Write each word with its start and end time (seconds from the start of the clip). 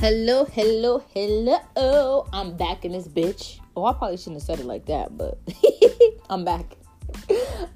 Hello, 0.00 0.46
hello, 0.46 1.04
hello. 1.12 2.26
I'm 2.32 2.56
back 2.56 2.86
in 2.86 2.92
this 2.92 3.06
bitch. 3.06 3.60
Oh, 3.76 3.84
I 3.84 3.92
probably 3.92 4.16
shouldn't 4.16 4.36
have 4.36 4.42
said 4.44 4.58
it 4.58 4.64
like 4.64 4.86
that, 4.86 5.14
but 5.18 5.38
I'm 6.30 6.42
back. 6.42 6.64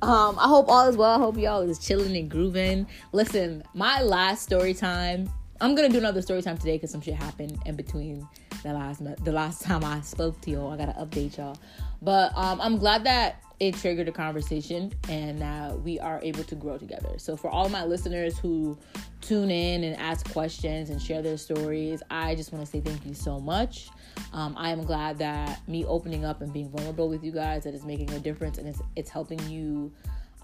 Um, 0.00 0.38
I 0.38 0.48
hope 0.48 0.70
all 0.70 0.88
is 0.88 0.96
well. 0.96 1.10
I 1.10 1.18
hope 1.18 1.36
y'all 1.36 1.60
is 1.60 1.78
chilling 1.78 2.16
and 2.16 2.30
grooving. 2.30 2.86
Listen, 3.12 3.62
my 3.74 4.00
last 4.00 4.42
story 4.42 4.72
time. 4.72 5.28
I'm 5.60 5.74
gonna 5.74 5.90
do 5.90 5.98
another 5.98 6.22
story 6.22 6.40
time 6.40 6.56
today 6.56 6.76
because 6.76 6.90
some 6.90 7.02
shit 7.02 7.12
happened 7.12 7.58
in 7.66 7.76
between 7.76 8.26
the 8.62 8.72
last 8.72 9.04
the 9.22 9.32
last 9.32 9.60
time 9.60 9.84
I 9.84 10.00
spoke 10.00 10.40
to 10.40 10.50
y'all. 10.50 10.72
I 10.72 10.78
gotta 10.78 10.92
update 10.92 11.36
y'all, 11.36 11.58
but 12.04 12.36
um, 12.36 12.60
I'm 12.60 12.78
glad 12.78 13.04
that 13.04 13.42
it 13.60 13.74
triggered 13.76 14.08
a 14.08 14.12
conversation 14.12 14.92
and 15.08 15.38
now 15.38 15.76
we 15.76 15.98
are 16.00 16.20
able 16.22 16.42
to 16.44 16.54
grow 16.54 16.76
together. 16.76 17.18
So 17.18 17.36
for 17.36 17.50
all 17.50 17.68
my 17.68 17.84
listeners 17.84 18.38
who 18.38 18.76
tune 19.20 19.50
in 19.50 19.84
and 19.84 19.96
ask 19.96 20.30
questions 20.32 20.90
and 20.90 21.00
share 21.00 21.22
their 21.22 21.36
stories, 21.36 22.02
I 22.10 22.34
just 22.34 22.52
want 22.52 22.64
to 22.64 22.70
say 22.70 22.80
thank 22.80 23.06
you 23.06 23.14
so 23.14 23.40
much. 23.40 23.88
Um, 24.32 24.54
I 24.58 24.70
am 24.70 24.84
glad 24.84 25.18
that 25.18 25.66
me 25.68 25.84
opening 25.84 26.24
up 26.24 26.42
and 26.42 26.52
being 26.52 26.68
vulnerable 26.68 27.08
with 27.08 27.22
you 27.24 27.32
guys 27.32 27.64
that 27.64 27.74
is 27.74 27.84
making 27.84 28.10
a 28.10 28.18
difference 28.18 28.58
and 28.58 28.68
it's 28.68 28.82
it's 28.96 29.10
helping 29.10 29.40
you 29.48 29.92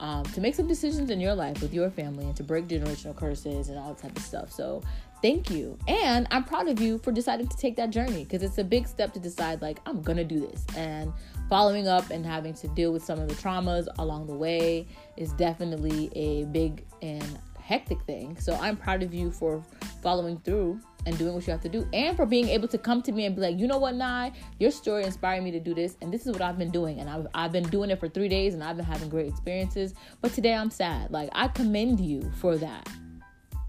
um, 0.01 0.25
to 0.25 0.41
make 0.41 0.55
some 0.55 0.67
decisions 0.67 1.11
in 1.11 1.21
your 1.21 1.35
life 1.35 1.61
with 1.63 1.73
your 1.73 1.91
family 1.91 2.25
and 2.25 2.35
to 2.37 2.43
break 2.43 2.67
generational 2.67 3.15
curses 3.15 3.69
and 3.69 3.79
all 3.79 3.95
that 3.95 4.03
type 4.03 4.17
of 4.17 4.23
stuff. 4.23 4.51
So 4.51 4.83
thank 5.23 5.51
you. 5.51 5.79
And 5.87 6.27
I'm 6.31 6.45
proud 6.45 6.69
of 6.69 6.81
you 6.81 6.99
for 6.99 7.13
deciding 7.13 7.49
to 7.49 7.57
take 7.57 7.77
that 7.77 7.91
journey 7.91 8.25
because 8.25 8.43
it's 8.43 8.59
a 8.59 8.65
big 8.65 8.89
step 8.89 9.13
to 9.13 9.21
decide, 9.21 9.61
like, 9.61 9.79
I'm 9.87 10.03
gonna 10.03 10.25
do 10.25 10.41
this. 10.41 10.65
And 10.75 11.13
following 11.49 11.87
up 11.87 12.11
and 12.11 12.25
having 12.25 12.55
to 12.55 12.69
deal 12.69 12.93
with 12.93 13.05
some 13.05 13.21
of 13.21 13.29
the 13.29 13.35
traumas 13.35 13.87
along 13.99 14.27
the 14.27 14.35
way 14.35 14.89
is 15.17 15.33
definitely 15.35 16.11
a 16.17 16.45
big 16.47 16.85
and 17.03 17.39
hectic 17.61 18.03
thing. 18.03 18.37
So 18.41 18.55
I'm 18.61 18.77
proud 18.77 19.03
of 19.03 19.15
you 19.15 19.31
for 19.31 19.63
following 20.03 20.39
through 20.41 20.81
and 21.07 21.17
doing 21.19 21.35
what 21.35 21.47
you 21.47 21.51
have 21.51 21.63
to 21.63 21.69
do 21.69 21.87
and 21.93 22.17
for 22.17 22.27
being 22.27 22.49
able 22.49 22.69
to 22.69 22.79
come 22.79 23.03
to 23.03 23.13
me 23.13 23.25
and 23.27 23.35
be 23.35 23.43
like, 23.43 23.59
you 23.59 23.67
know 23.67 23.79
what, 23.79 23.95
Nye, 23.95 24.33
your 24.59 24.71
story 24.71 25.05
inspired 25.05 25.43
me 25.43 25.51
to 25.51 25.61
do 25.61 25.75
this 25.75 25.97
and 26.03 26.13
this 26.13 26.27
is 26.27 26.33
what 26.33 26.43
I've 26.43 26.59
been 26.59 26.71
doing. 26.71 27.01
And 27.01 27.09
I've, 27.09 27.27
I've 27.35 27.53
been 27.53 27.69
doing 27.69 27.91
it 27.91 27.99
for 27.99 28.09
three 28.09 28.29
days 28.29 28.55
and 28.55 28.63
I've 28.63 28.77
been 28.77 28.85
having 28.85 29.09
great 29.09 29.27
experiences. 29.27 29.95
But 30.21 30.33
today 30.33 30.55
I'm 30.55 30.71
sad. 30.71 31.11
Like, 31.11 31.31
I 31.33 31.49
commend 31.49 32.01
you 32.01 32.31
for 32.41 32.57
that. 32.59 32.89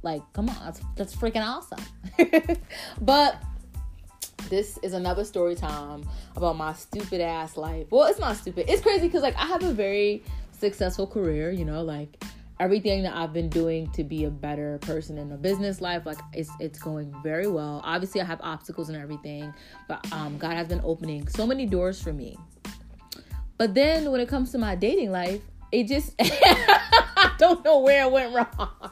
Like, 0.03 0.21
come 0.33 0.49
on, 0.49 0.57
that's, 0.65 0.81
that's 0.95 1.15
freaking 1.15 1.45
awesome. 1.45 1.83
but 3.01 3.41
this 4.49 4.77
is 4.83 4.93
another 4.93 5.23
story 5.23 5.55
time 5.55 6.03
about 6.35 6.57
my 6.57 6.73
stupid 6.73 7.21
ass 7.21 7.55
life. 7.55 7.88
Well, 7.89 8.07
it's 8.07 8.19
not 8.19 8.35
stupid. 8.35 8.66
It's 8.67 8.81
crazy 8.81 9.07
because 9.07 9.21
like 9.21 9.35
I 9.38 9.45
have 9.45 9.63
a 9.63 9.73
very 9.73 10.23
successful 10.51 11.07
career, 11.07 11.51
you 11.51 11.66
know, 11.66 11.83
like 11.83 12.21
everything 12.61 13.01
that 13.01 13.15
I've 13.15 13.33
been 13.33 13.49
doing 13.49 13.89
to 13.93 14.03
be 14.03 14.25
a 14.25 14.29
better 14.29 14.77
person 14.81 15.17
in 15.17 15.31
a 15.31 15.35
business 15.35 15.81
life, 15.81 16.05
like 16.05 16.19
it's 16.31 16.51
it's 16.59 16.77
going 16.77 17.13
very 17.23 17.47
well. 17.47 17.81
Obviously, 17.83 18.21
I 18.21 18.25
have 18.25 18.39
obstacles 18.41 18.87
and 18.87 18.97
everything, 19.01 19.51
but 19.87 20.09
um, 20.13 20.37
God 20.37 20.53
has 20.53 20.67
been 20.67 20.81
opening 20.83 21.27
so 21.27 21.47
many 21.47 21.65
doors 21.65 21.99
for 22.01 22.13
me. 22.13 22.37
But 23.57 23.73
then 23.73 24.11
when 24.11 24.21
it 24.21 24.29
comes 24.29 24.51
to 24.51 24.59
my 24.59 24.75
dating 24.75 25.11
life, 25.11 25.41
it 25.71 25.87
just 25.87 26.13
I 26.19 27.33
don't 27.39 27.65
know 27.65 27.79
where 27.79 28.05
it 28.05 28.11
went 28.11 28.33
wrong. 28.33 28.91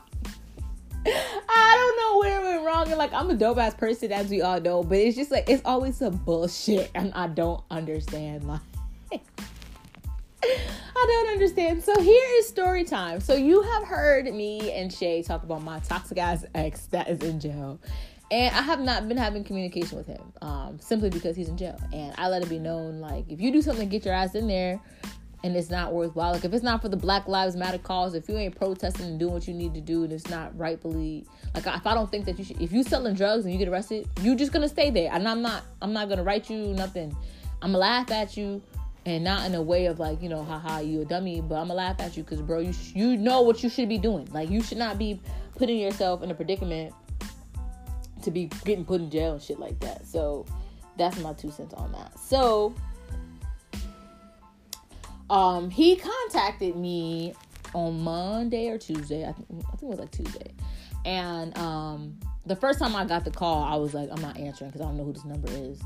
I 1.06 1.76
don't 1.78 1.98
know 1.98 2.20
where 2.20 2.40
it 2.40 2.44
went 2.44 2.66
wrong. 2.66 2.88
And 2.90 2.98
like 2.98 3.14
I'm 3.14 3.30
a 3.30 3.36
dope 3.36 3.60
ass 3.60 3.76
person, 3.76 4.12
as 4.12 4.30
we 4.30 4.42
all 4.42 4.60
know, 4.60 4.84
but 4.84 4.98
it's 4.98 5.16
just 5.16 5.30
like 5.30 5.48
it's 5.48 5.62
always 5.64 5.96
some 5.96 6.16
bullshit, 6.18 6.90
and 6.96 7.14
I 7.14 7.28
don't 7.28 7.64
understand. 7.70 8.48
Like 8.48 8.62
I 11.02 11.06
don't 11.08 11.30
understand. 11.30 11.82
So 11.82 11.98
here 12.02 12.26
is 12.40 12.48
story 12.50 12.84
time. 12.84 13.22
So 13.22 13.34
you 13.34 13.62
have 13.62 13.86
heard 13.86 14.26
me 14.26 14.74
and 14.74 14.92
Shay 14.92 15.24
talk 15.24 15.44
about 15.44 15.64
my 15.64 15.80
toxic 15.80 16.18
ass 16.18 16.44
ex 16.54 16.88
that 16.88 17.08
is 17.08 17.22
in 17.22 17.40
jail. 17.40 17.80
And 18.32 18.54
I 18.54 18.62
have 18.62 18.82
not 18.82 19.08
been 19.08 19.16
having 19.16 19.46
communication 19.46 19.98
with 19.98 20.08
him, 20.08 20.22
um, 20.42 20.78
simply 20.82 21.10
because 21.10 21.38
he's 21.38 21.48
in 21.48 21.56
jail. 21.56 21.80
And 21.94 22.14
I 22.18 22.28
let 22.28 22.44
it 22.44 22.50
be 22.50 22.60
known, 22.60 23.00
like, 23.00 23.24
if 23.30 23.40
you 23.40 23.50
do 23.50 23.62
something, 23.62 23.88
get 23.88 24.04
your 24.04 24.14
ass 24.14 24.36
in 24.36 24.48
there, 24.48 24.80
and 25.42 25.56
it's 25.56 25.70
not 25.70 25.94
worthwhile. 25.94 26.34
Like, 26.34 26.44
if 26.44 26.54
it's 26.54 26.64
not 26.64 26.82
for 26.82 26.90
the 26.90 26.98
Black 26.98 27.30
Lives 27.30 27.56
Matter 27.56 27.78
cause, 27.78 28.14
if 28.14 28.28
you 28.28 28.38
ain't 28.38 28.56
protesting 28.56 29.06
and 29.06 29.20
doing 29.20 29.34
what 29.34 29.48
you 29.48 29.54
need 29.54 29.74
to 29.74 29.82
do, 29.82 30.04
and 30.04 30.12
it's 30.12 30.30
not 30.30 30.56
rightfully, 30.60 31.26
like, 31.56 31.66
if 31.66 31.88
I 31.88 31.94
don't 31.94 32.12
think 32.12 32.26
that 32.26 32.38
you 32.38 32.44
should, 32.44 32.62
if 32.62 32.74
you 32.74 32.84
selling 32.84 33.16
drugs 33.16 33.46
and 33.46 33.54
you 33.54 33.58
get 33.58 33.70
arrested, 33.70 34.06
you're 34.22 34.36
just 34.36 34.52
gonna 34.52 34.70
stay 34.70 34.92
there. 34.92 35.10
And 35.14 35.28
I'm 35.28 35.42
not, 35.42 35.64
I'm 35.82 35.94
not 35.94 36.10
gonna 36.10 36.24
write 36.24 36.50
you 36.50 36.74
nothing. 36.74 37.16
I'm 37.62 37.72
gonna 37.72 37.80
laugh 37.80 38.12
at 38.12 38.38
you 38.38 38.62
and 39.06 39.24
not 39.24 39.46
in 39.46 39.56
a 39.56 39.62
way 39.62 39.86
of 39.86 40.00
like 40.00 40.22
you 40.22 40.30
know 40.30 40.44
haha 40.44 40.80
you 40.80 41.02
a 41.02 41.06
dummy 41.06 41.42
but 41.42 41.56
i'm 41.56 41.68
gonna 41.68 41.76
laugh 41.76 42.00
at 42.00 42.18
you 42.18 42.24
because 42.24 42.42
bro 42.42 42.60
you 42.60 42.74
sh- 42.74 42.94
you 42.96 43.18
know 43.18 43.42
what 43.42 43.64
you 43.64 43.70
should 43.70 43.90
be 43.90 43.98
doing. 43.98 44.28
Like 44.32 44.50
you 44.50 44.62
should 44.62 44.78
not 44.78 44.98
be 44.98 45.22
putting 45.56 45.78
yourself 45.78 46.24
in 46.24 46.32
a 46.32 46.36
predicament 46.36 46.94
to 48.22 48.32
be 48.32 48.46
getting 48.66 48.86
put 48.86 49.02
in 49.02 49.10
jail 49.10 49.34
and 49.34 49.42
shit 49.42 49.60
like 49.60 49.80
that. 49.80 50.06
So 50.06 50.46
that's 50.98 51.18
my 51.20 51.34
two 51.34 51.52
cents 51.52 51.74
on 51.74 51.92
that. 51.94 52.18
So 52.20 52.74
um 55.30 55.70
he 55.70 55.96
contacted 55.96 56.76
me 56.76 57.34
on 57.74 58.02
monday 58.02 58.70
or 58.70 58.78
tuesday. 58.78 59.28
I 59.28 59.32
think, 59.32 59.48
I 59.52 59.76
think 59.76 59.84
it 59.84 59.90
was 59.90 60.00
like 60.00 60.12
tuesday. 60.12 60.52
And 61.06 61.58
um 61.58 62.20
the 62.46 62.56
first 62.56 62.80
time 62.80 62.96
i 62.96 63.06
got 63.06 63.24
the 63.24 63.32
call 63.32 63.64
i 63.64 63.76
was 63.76 63.94
like 63.94 64.10
i'm 64.12 64.22
not 64.22 64.36
answering 64.38 64.72
because 64.72 64.82
i 64.82 64.86
don't 64.86 64.98
know 64.98 65.04
who 65.04 65.14
this 65.14 65.24
number 65.24 65.50
is 65.52 65.80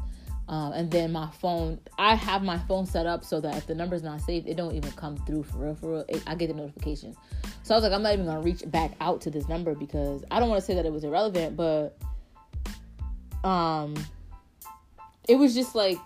um, 0.49 0.73
and 0.73 0.91
then 0.91 1.11
my 1.13 1.29
phone, 1.39 1.79
I 1.97 2.15
have 2.15 2.43
my 2.43 2.57
phone 2.57 2.85
set 2.85 3.05
up 3.05 3.23
so 3.23 3.39
that 3.39 3.55
if 3.55 3.65
the 3.65 3.75
number's 3.75 4.03
not 4.03 4.19
saved, 4.21 4.47
it 4.47 4.57
don't 4.57 4.75
even 4.75 4.91
come 4.91 5.15
through 5.25 5.43
for 5.43 5.57
real. 5.57 5.75
For 5.75 5.91
real, 5.91 6.05
it, 6.09 6.21
I 6.27 6.35
get 6.35 6.47
the 6.47 6.53
notification. 6.53 7.15
So 7.63 7.73
I 7.73 7.77
was 7.77 7.83
like, 7.83 7.93
I'm 7.93 8.03
not 8.03 8.13
even 8.13 8.25
gonna 8.25 8.41
reach 8.41 8.63
back 8.67 8.91
out 8.99 9.21
to 9.21 9.31
this 9.31 9.47
number 9.47 9.73
because 9.73 10.23
I 10.29 10.39
don't 10.39 10.49
want 10.49 10.59
to 10.59 10.65
say 10.65 10.75
that 10.75 10.85
it 10.85 10.91
was 10.91 11.05
irrelevant, 11.05 11.55
but 11.55 11.97
um, 13.47 13.95
it 15.29 15.35
was 15.35 15.53
just 15.53 15.75
like, 15.75 15.99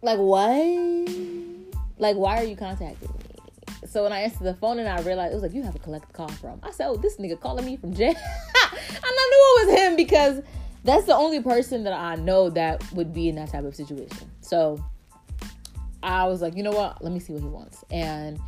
like 0.00 0.18
what? 0.18 1.10
Like 1.98 2.16
why 2.16 2.38
are 2.38 2.44
you 2.44 2.56
contacting 2.56 3.10
me? 3.10 3.16
So 3.86 4.04
when 4.04 4.12
I 4.12 4.20
answered 4.20 4.44
the 4.44 4.54
phone 4.54 4.78
and 4.78 4.88
I 4.88 5.02
realized 5.02 5.32
it 5.32 5.34
was 5.34 5.42
like 5.42 5.52
you 5.52 5.62
have 5.64 5.76
a 5.76 5.78
collect 5.78 6.14
call 6.14 6.28
from. 6.28 6.60
I 6.62 6.70
said, 6.70 6.86
oh, 6.88 6.96
this 6.96 7.18
nigga 7.18 7.38
calling 7.38 7.66
me 7.66 7.76
from 7.76 7.92
jail. 7.92 8.08
and 8.14 8.18
I 9.04 9.28
knew 9.30 9.44
it 9.44 9.66
was 9.66 9.78
him 9.78 9.96
because 9.96 10.40
that's 10.84 11.06
the 11.06 11.14
only 11.14 11.40
person 11.40 11.84
that 11.84 11.92
I 11.92 12.16
know 12.16 12.50
that 12.50 12.84
would 12.92 13.12
be 13.12 13.28
in 13.28 13.36
that 13.36 13.50
type 13.50 13.64
of 13.64 13.74
situation. 13.74 14.30
So 14.40 14.84
I 16.02 16.26
was 16.26 16.42
like, 16.42 16.56
you 16.56 16.62
know 16.62 16.72
what? 16.72 17.02
Let 17.02 17.12
me 17.12 17.20
see 17.20 17.32
what 17.32 17.42
he 17.42 17.48
wants. 17.48 17.84
And 17.90 18.40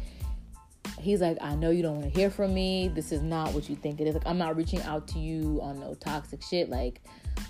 he's 0.98 1.20
like, 1.20 1.38
I 1.40 1.54
know 1.54 1.70
you 1.70 1.82
don't 1.82 2.00
want 2.00 2.12
to 2.12 2.18
hear 2.18 2.30
from 2.30 2.52
me. 2.52 2.88
This 2.88 3.12
is 3.12 3.22
not 3.22 3.52
what 3.52 3.68
you 3.68 3.76
think 3.76 4.00
it 4.00 4.08
is. 4.08 4.14
Like, 4.14 4.26
I'm 4.26 4.38
not 4.38 4.56
reaching 4.56 4.82
out 4.82 5.06
to 5.08 5.18
you 5.18 5.60
on 5.62 5.78
no 5.78 5.94
toxic 5.94 6.42
shit. 6.42 6.68
Like, 6.68 7.00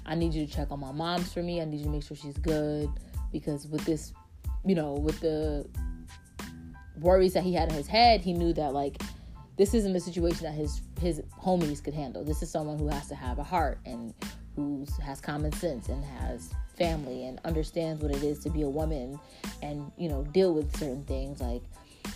I 0.05 0.15
need 0.15 0.35
you 0.35 0.47
to 0.47 0.53
check 0.53 0.71
on 0.71 0.81
my 0.81 0.93
mom's 0.93 1.33
for 1.33 1.43
me. 1.43 1.61
I 1.61 1.65
need 1.65 1.79
you 1.79 1.85
to 1.85 1.91
make 1.91 2.03
sure 2.03 2.17
she's 2.17 2.37
good. 2.39 2.91
Because 3.33 3.67
with 3.67 3.85
this, 3.85 4.13
you 4.65 4.75
know, 4.75 4.93
with 4.93 5.19
the 5.21 5.67
worries 7.01 7.33
that 7.33 7.43
he 7.43 7.55
had 7.55 7.71
in 7.71 7.75
his 7.75 7.87
head, 7.87 8.21
he 8.21 8.33
knew 8.33 8.53
that, 8.53 8.75
like, 8.75 9.01
this 9.57 9.73
isn't 9.73 9.95
a 9.95 10.01
situation 10.01 10.45
that 10.45 10.55
his 10.55 10.83
his 11.01 11.23
homies 11.41 11.83
could 11.83 11.95
handle. 11.95 12.25
This 12.25 12.43
is 12.43 12.51
someone 12.51 12.79
who 12.79 12.89
has 12.89 13.09
to 13.09 13.15
have 13.15 13.39
a 13.39 13.45
heart 13.45 13.79
and 13.87 14.13
who 14.57 14.87
has 15.03 15.21
common 15.21 15.53
sense 15.53 15.89
and 15.89 16.05
has 16.05 16.51
family 16.77 17.27
and 17.27 17.41
understands 17.45 18.03
what 18.03 18.11
it 18.11 18.23
is 18.23 18.39
to 18.41 18.51
be 18.51 18.63
a 18.63 18.69
woman 18.69 19.19
and 19.63 19.91
you 19.97 20.09
know 20.09 20.25
deal 20.33 20.53
with 20.53 20.77
certain 20.77 21.05
things 21.05 21.41
like 21.41 21.63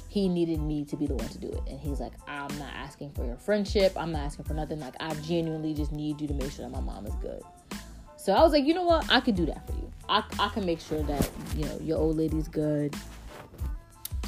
he 0.09 0.29
needed 0.29 0.61
me 0.61 0.85
to 0.85 0.97
be 0.97 1.07
the 1.07 1.15
one 1.15 1.29
to 1.29 1.39
do 1.39 1.49
it. 1.49 1.63
And 1.69 1.79
he's 1.79 2.01
like 2.01 2.13
i'm 2.27 2.57
not 2.59 2.73
asking 2.75 3.13
for 3.13 3.25
your 3.25 3.37
friendship. 3.37 3.93
I'm 3.97 4.13
not 4.13 4.23
asking 4.23 4.45
for 4.47 4.55
nothing. 4.55 4.81
Like 4.81 4.95
i 5.01 5.15
genuinely 5.15 5.75
just 5.75 5.93
need 5.93 6.21
you 6.21 6.29
to 6.29 6.35
make 6.35 6.51
sure 6.51 6.65
that 6.69 6.73
my 6.73 6.81
mom 6.81 7.07
is 7.07 7.15
good. 7.17 7.43
So 8.17 8.33
i 8.33 8.43
was 8.43 8.53
like 8.53 8.65
you 8.65 8.75
know 8.75 8.85
what? 8.85 9.11
I 9.11 9.21
could 9.21 9.37
do 9.37 9.47
that 9.47 9.67
for 9.67 9.73
you. 9.75 9.91
I, 10.09 10.23
I 10.39 10.49
can 10.49 10.65
make 10.65 10.81
sure 10.81 11.03
that 11.03 11.31
you 11.57 11.65
know 11.65 11.79
your 11.83 11.99
old 11.99 12.17
lady's 12.17 12.49
good. 12.49 12.95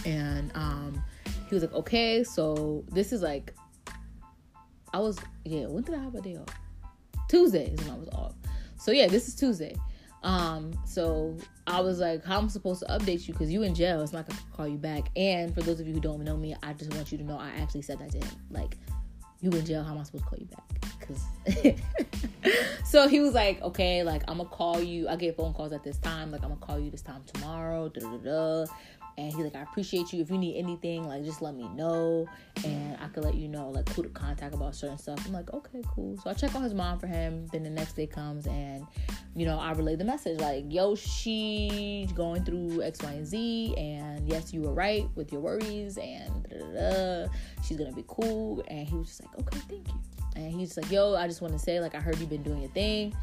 And 0.04 0.50
um 0.54 1.02
he 1.50 1.54
was 1.54 1.64
like 1.64 1.74
okay 1.74 2.22
so 2.22 2.84
this 2.92 3.12
is 3.12 3.22
like 3.22 3.52
i 4.94 4.98
was 4.98 5.18
yeah 5.44 5.66
when 5.66 5.82
did 5.82 5.96
i 5.96 5.98
have 5.98 6.14
a 6.14 6.20
day 6.20 6.36
off 6.36 6.59
Tuesday 7.30 7.70
is 7.70 7.80
when 7.80 7.90
I 7.90 7.98
was 7.98 8.08
off. 8.08 8.34
So 8.76 8.90
yeah, 8.90 9.06
this 9.06 9.28
is 9.28 9.36
Tuesday. 9.36 9.76
Um, 10.22 10.72
so 10.84 11.36
I 11.66 11.80
was 11.80 12.00
like, 12.00 12.24
how 12.24 12.38
am 12.38 12.46
I 12.46 12.48
supposed 12.48 12.80
to 12.80 12.86
update 12.86 13.26
you? 13.28 13.34
Because 13.34 13.50
you 13.50 13.62
in 13.62 13.74
jail. 13.74 14.02
It's 14.02 14.12
not 14.12 14.28
gonna 14.28 14.40
call 14.52 14.66
you 14.66 14.78
back. 14.78 15.10
And 15.16 15.54
for 15.54 15.62
those 15.62 15.78
of 15.80 15.86
you 15.86 15.94
who 15.94 16.00
don't 16.00 16.24
know 16.24 16.36
me, 16.36 16.56
I 16.62 16.72
just 16.72 16.92
want 16.92 17.12
you 17.12 17.18
to 17.18 17.24
know 17.24 17.38
I 17.38 17.50
actually 17.60 17.82
said 17.82 18.00
that 18.00 18.10
to 18.10 18.18
him. 18.18 18.36
Like, 18.50 18.76
you 19.40 19.50
in 19.50 19.64
jail, 19.64 19.84
how 19.84 19.92
am 19.92 19.98
I 19.98 20.02
supposed 20.02 20.24
to 20.24 20.30
call 20.30 20.38
you 20.38 20.46
back? 20.46 20.80
Because 20.98 21.80
so 22.90 23.08
he 23.08 23.20
was 23.20 23.32
like, 23.32 23.62
okay, 23.62 24.02
like 24.02 24.22
I'm 24.28 24.38
gonna 24.38 24.48
call 24.48 24.80
you. 24.80 25.08
I 25.08 25.16
get 25.16 25.36
phone 25.36 25.54
calls 25.54 25.72
at 25.72 25.84
this 25.84 25.98
time. 25.98 26.32
Like 26.32 26.42
I'm 26.42 26.50
gonna 26.50 26.60
call 26.60 26.80
you 26.80 26.90
this 26.90 27.02
time 27.02 27.22
tomorrow. 27.32 27.88
Da 27.88 28.00
da 28.00 28.16
da. 28.16 28.66
And 29.18 29.32
he's 29.32 29.44
like, 29.44 29.54
I 29.56 29.62
appreciate 29.62 30.12
you. 30.12 30.22
If 30.22 30.30
you 30.30 30.38
need 30.38 30.56
anything, 30.56 31.06
like 31.06 31.24
just 31.24 31.42
let 31.42 31.54
me 31.54 31.68
know. 31.68 32.26
And 32.64 32.96
I 33.00 33.08
could 33.08 33.24
let 33.24 33.34
you 33.34 33.48
know 33.48 33.68
like 33.68 33.88
who 33.90 34.02
to 34.02 34.08
contact 34.10 34.54
about 34.54 34.74
certain 34.74 34.98
stuff. 34.98 35.24
I'm 35.26 35.32
like, 35.32 35.52
okay, 35.52 35.82
cool. 35.94 36.16
So 36.18 36.30
I 36.30 36.34
check 36.34 36.54
on 36.54 36.62
his 36.62 36.74
mom 36.74 36.98
for 36.98 37.06
him. 37.06 37.46
Then 37.52 37.62
the 37.62 37.70
next 37.70 37.94
day 37.94 38.06
comes 38.06 38.46
and 38.46 38.86
you 39.36 39.46
know, 39.46 39.58
I 39.58 39.72
relay 39.72 39.94
the 39.96 40.04
message 40.04 40.40
like, 40.40 40.64
yo, 40.68 40.94
she's 40.94 42.10
going 42.12 42.44
through 42.44 42.82
X, 42.82 43.00
Y, 43.02 43.10
and 43.12 43.26
Z. 43.26 43.74
And 43.76 44.28
yes, 44.28 44.52
you 44.52 44.62
were 44.62 44.72
right 44.72 45.06
with 45.14 45.32
your 45.32 45.40
worries 45.40 45.98
and 45.98 46.46
she's 47.64 47.76
gonna 47.76 47.92
be 47.92 48.04
cool. 48.08 48.64
And 48.68 48.88
he 48.88 48.94
was 48.96 49.08
just 49.08 49.22
like, 49.22 49.38
okay, 49.40 49.58
thank 49.68 49.88
you. 49.88 49.94
and 50.36 50.52
he's 50.52 50.76
like, 50.76 50.90
"Yo, 50.90 51.14
I 51.14 51.26
just 51.26 51.40
want 51.42 51.52
to 51.52 51.58
say, 51.58 51.80
like, 51.80 51.94
I 51.94 52.00
heard 52.00 52.18
you've 52.18 52.30
been 52.30 52.42
doing 52.42 52.60
your 52.60 52.70
thing. 52.70 53.14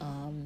Um, 0.00 0.44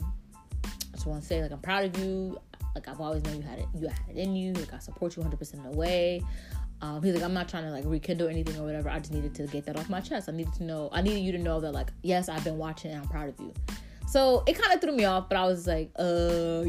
I 0.65 0.95
just 0.95 1.07
want 1.07 1.23
to 1.23 1.27
say, 1.27 1.43
like, 1.43 1.51
I'm 1.51 1.61
proud 1.61 1.85
of 1.85 1.99
you. 1.99 2.39
Like, 2.75 2.89
I've 2.89 3.01
always 3.01 3.23
known 3.25 3.37
you 3.37 3.43
had 3.43 3.59
it, 3.59 3.67
you 3.75 3.89
had 3.89 3.99
it 4.11 4.17
in 4.17 4.35
you. 4.37 4.53
Like, 4.55 4.73
I 4.75 4.79
support 4.79 5.17
you 5.17 5.23
100 5.23 5.37
percent 5.39 5.65
of 5.67 5.73
the 5.73 5.79
way." 5.79 6.23
Um, 6.83 7.03
he's 7.03 7.15
like, 7.15 7.23
I'm 7.23 7.35
not 7.35 7.47
trying 7.49 7.65
to 7.65 7.71
like 7.71 7.85
rekindle 7.87 8.29
anything 8.29 8.59
or 8.59 8.65
whatever. 8.65 8.89
I 8.89 8.99
just 8.99 9.13
needed 9.13 9.35
to 9.35 9.47
get 9.47 9.67
that 9.67 9.79
off 9.79 9.91
my 9.91 10.01
chest. 10.01 10.29
I 10.29 10.33
needed 10.33 10.55
to 10.55 10.65
know. 10.65 10.89
I 10.93 11.03
needed 11.03 11.21
you 11.21 11.33
to 11.33 11.39
know 11.39 11.61
that 11.61 11.73
like, 11.73 11.91
yes, 12.03 12.29
I've 12.29 12.43
been 12.43 12.57
watching 12.57 12.93
and 12.93 13.03
I'm 13.03 13.09
proud 13.09 13.29
of 13.29 13.39
you. 13.39 13.53
So 14.09 14.43
it 14.47 14.59
kind 14.59 14.73
of 14.75 14.81
threw 14.81 14.93
me 14.93 15.05
off, 15.05 15.29
but 15.29 15.37
I 15.39 15.45
was 15.45 15.67
like, 15.67 15.93
uh, 15.99 16.65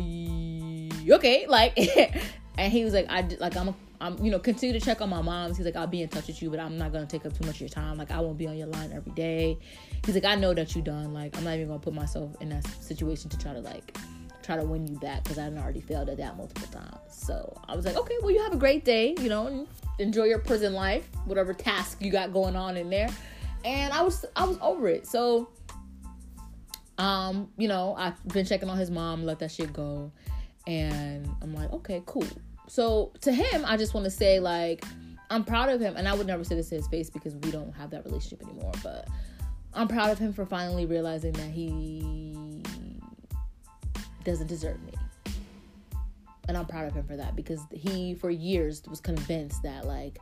okay, 1.16 1.46
like, 1.48 1.76
and 2.58 2.72
he 2.72 2.84
was 2.84 2.94
like, 2.94 3.08
I 3.10 3.28
like 3.40 3.56
I'm 3.56 3.70
a, 3.70 3.76
I'm 4.00 4.24
you 4.24 4.30
know 4.32 4.38
continue 4.38 4.78
to 4.78 4.86
check 4.86 5.02
on 5.02 5.10
my 5.10 5.22
moms. 5.22 5.58
He's 5.58 5.66
like, 5.66 5.76
I'll 5.76 5.88
be 5.88 6.02
in 6.02 6.10
touch 6.10 6.28
with 6.28 6.42
you, 6.42 6.50
but 6.50 6.60
I'm 6.60 6.78
not 6.78 6.92
gonna 6.92 7.08
take 7.08 7.26
up 7.26 7.36
too 7.36 7.46
much 7.46 7.56
of 7.56 7.62
your 7.62 7.70
time. 7.70 7.98
Like 7.98 8.12
I 8.12 8.20
won't 8.20 8.38
be 8.38 8.48
on 8.48 8.58
your 8.58 8.68
line 8.68 8.92
every 8.92 9.14
day. 9.14 9.58
He's 10.06 10.14
like, 10.14 10.26
I 10.26 10.36
know 10.36 10.54
that 10.54 10.76
you 10.76 10.82
done. 10.82 11.14
Like 11.14 11.36
I'm 11.38 11.44
not 11.44 11.56
even 11.56 11.68
gonna 11.68 11.80
put 11.80 11.94
myself 11.94 12.36
in 12.42 12.50
that 12.50 12.68
situation 12.68 13.30
to 13.30 13.40
try 13.40 13.54
to 13.54 13.60
like 13.60 13.98
try 14.42 14.56
to 14.58 14.64
win 14.64 14.88
you 14.88 14.98
back 15.00 15.24
because 15.24 15.38
I 15.38 15.48
already 15.48 15.82
failed 15.82 16.10
at 16.10 16.18
that 16.18 16.38
multiple 16.38 16.68
times. 16.68 16.98
So 17.10 17.60
I 17.68 17.76
was 17.76 17.86
like, 17.86 17.96
okay, 17.96 18.16
well 18.22 18.32
you 18.32 18.42
have 18.44 18.54
a 18.54 18.58
great 18.58 18.86
day, 18.86 19.16
you 19.20 19.30
know, 19.30 19.68
enjoy 20.00 20.26
your 20.26 20.40
prison 20.40 20.74
life, 20.74 21.08
whatever 21.26 21.54
task 21.54 21.98
you 22.02 22.12
got 22.12 22.34
going 22.34 22.56
on 22.56 22.78
in 22.78 22.90
there. 22.90 23.10
And 23.64 23.94
I 23.94 24.02
was 24.02 24.26
I 24.36 24.46
was 24.46 24.58
over 24.62 24.88
it. 24.88 25.08
So 25.08 25.50
um, 26.98 27.50
you 27.58 27.68
know, 27.68 27.96
I've 27.98 28.24
been 28.28 28.46
checking 28.46 28.70
on 28.70 28.78
his 28.78 28.92
mom, 28.92 29.26
let 29.26 29.40
that 29.40 29.52
shit 29.52 29.74
go. 29.74 30.12
And 30.68 31.28
I'm 31.42 31.54
like, 31.54 31.72
okay, 31.74 32.04
cool. 32.06 32.28
So 32.68 33.12
to 33.22 33.34
him, 33.34 33.66
I 33.66 33.76
just 33.76 33.94
want 33.94 34.04
to 34.06 34.12
say, 34.12 34.40
like, 34.40 34.86
I'm 35.32 35.44
proud 35.44 35.70
of 35.70 35.82
him. 35.82 35.96
And 35.98 36.08
I 36.08 36.14
would 36.14 36.28
never 36.28 36.44
say 36.44 36.56
this 36.56 36.70
to 36.70 36.76
his 36.76 36.88
face 36.88 37.10
because 37.10 37.36
we 37.36 37.50
don't 37.50 37.74
have 37.74 37.90
that 37.90 38.06
relationship 38.06 38.44
anymore. 38.48 38.74
But 38.84 39.08
I'm 39.74 39.88
proud 39.88 40.12
of 40.12 40.20
him 40.20 40.32
for 40.32 40.46
finally 40.46 40.86
realizing 40.86 41.32
that 41.34 41.50
he 41.50 42.38
doesn't 44.24 44.48
deserve 44.48 44.82
me. 44.84 44.94
And 46.48 46.58
I'm 46.58 46.66
proud 46.66 46.88
of 46.88 46.94
him 46.94 47.06
for 47.06 47.16
that 47.16 47.36
because 47.36 47.62
he, 47.72 48.16
for 48.16 48.30
years, 48.30 48.82
was 48.90 49.00
convinced 49.00 49.64
that, 49.64 49.86
like, 49.86 50.20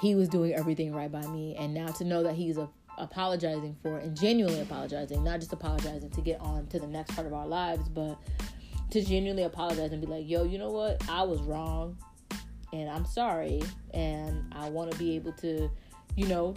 he 0.00 0.14
was 0.14 0.28
doing 0.28 0.54
everything 0.54 0.94
right 0.94 1.12
by 1.12 1.24
me. 1.26 1.56
And 1.56 1.74
now 1.74 1.88
to 1.88 2.04
know 2.04 2.22
that 2.22 2.34
he's 2.34 2.56
a 2.56 2.68
apologizing 3.00 3.76
for 3.82 3.98
and 3.98 4.16
genuinely 4.16 4.60
apologizing, 4.60 5.24
not 5.24 5.40
just 5.40 5.52
apologizing 5.52 6.10
to 6.10 6.20
get 6.20 6.40
on 6.40 6.66
to 6.68 6.78
the 6.78 6.86
next 6.86 7.14
part 7.14 7.26
of 7.26 7.32
our 7.32 7.46
lives, 7.46 7.88
but 7.88 8.18
to 8.90 9.02
genuinely 9.02 9.44
apologize 9.44 9.92
and 9.92 10.00
be 10.00 10.06
like, 10.06 10.28
yo, 10.28 10.44
you 10.44 10.58
know 10.58 10.70
what? 10.70 11.02
I 11.08 11.22
was 11.22 11.40
wrong 11.40 11.96
and 12.72 12.88
I'm 12.88 13.04
sorry 13.04 13.62
and 13.94 14.52
I 14.52 14.68
want 14.68 14.92
to 14.92 14.98
be 14.98 15.16
able 15.16 15.32
to, 15.34 15.70
you 16.16 16.26
know, 16.26 16.54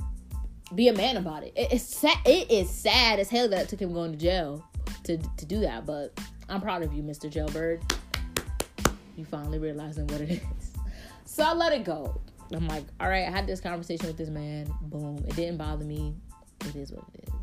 be 0.75 0.88
a 0.88 0.94
man 0.94 1.18
about 1.18 1.44
it. 1.44 1.54
It's 1.56 1.84
sad. 1.84 2.18
It 2.25 2.51
is 2.51 2.69
sad 2.69 3.19
as 3.19 3.30
hell 3.30 3.48
that 3.50 3.62
it 3.62 3.69
took 3.69 3.80
him 3.80 3.94
going 3.94 4.12
to 4.12 4.18
jail 4.18 4.68
to 5.03 5.17
to 5.17 5.45
do 5.45 5.59
that, 5.61 5.85
but 5.85 6.19
I'm 6.50 6.61
proud 6.61 6.83
of 6.83 6.94
you, 6.94 7.03
Mr. 7.03 7.29
Jailbird. 7.29 7.81
You 9.15 9.25
finally 9.25 9.59
realizing 9.59 10.07
what 10.07 10.21
it 10.21 10.31
is. 10.31 10.71
So 11.25 11.44
I 11.44 11.53
let 11.53 11.73
it 11.73 11.83
go. 11.83 12.19
I'm 12.51 12.67
like, 12.67 12.83
all 13.00 13.09
right, 13.09 13.27
I 13.27 13.31
had 13.31 13.47
this 13.47 13.59
conversation 13.59 14.07
with 14.07 14.17
this 14.17 14.29
man. 14.29 14.71
Boom. 14.81 15.23
It 15.27 15.35
didn't 15.35 15.57
bother 15.57 15.85
me 15.85 16.15
it 16.67 16.75
is 16.75 16.91
what 16.91 17.03
it 17.13 17.23
is. 17.27 17.33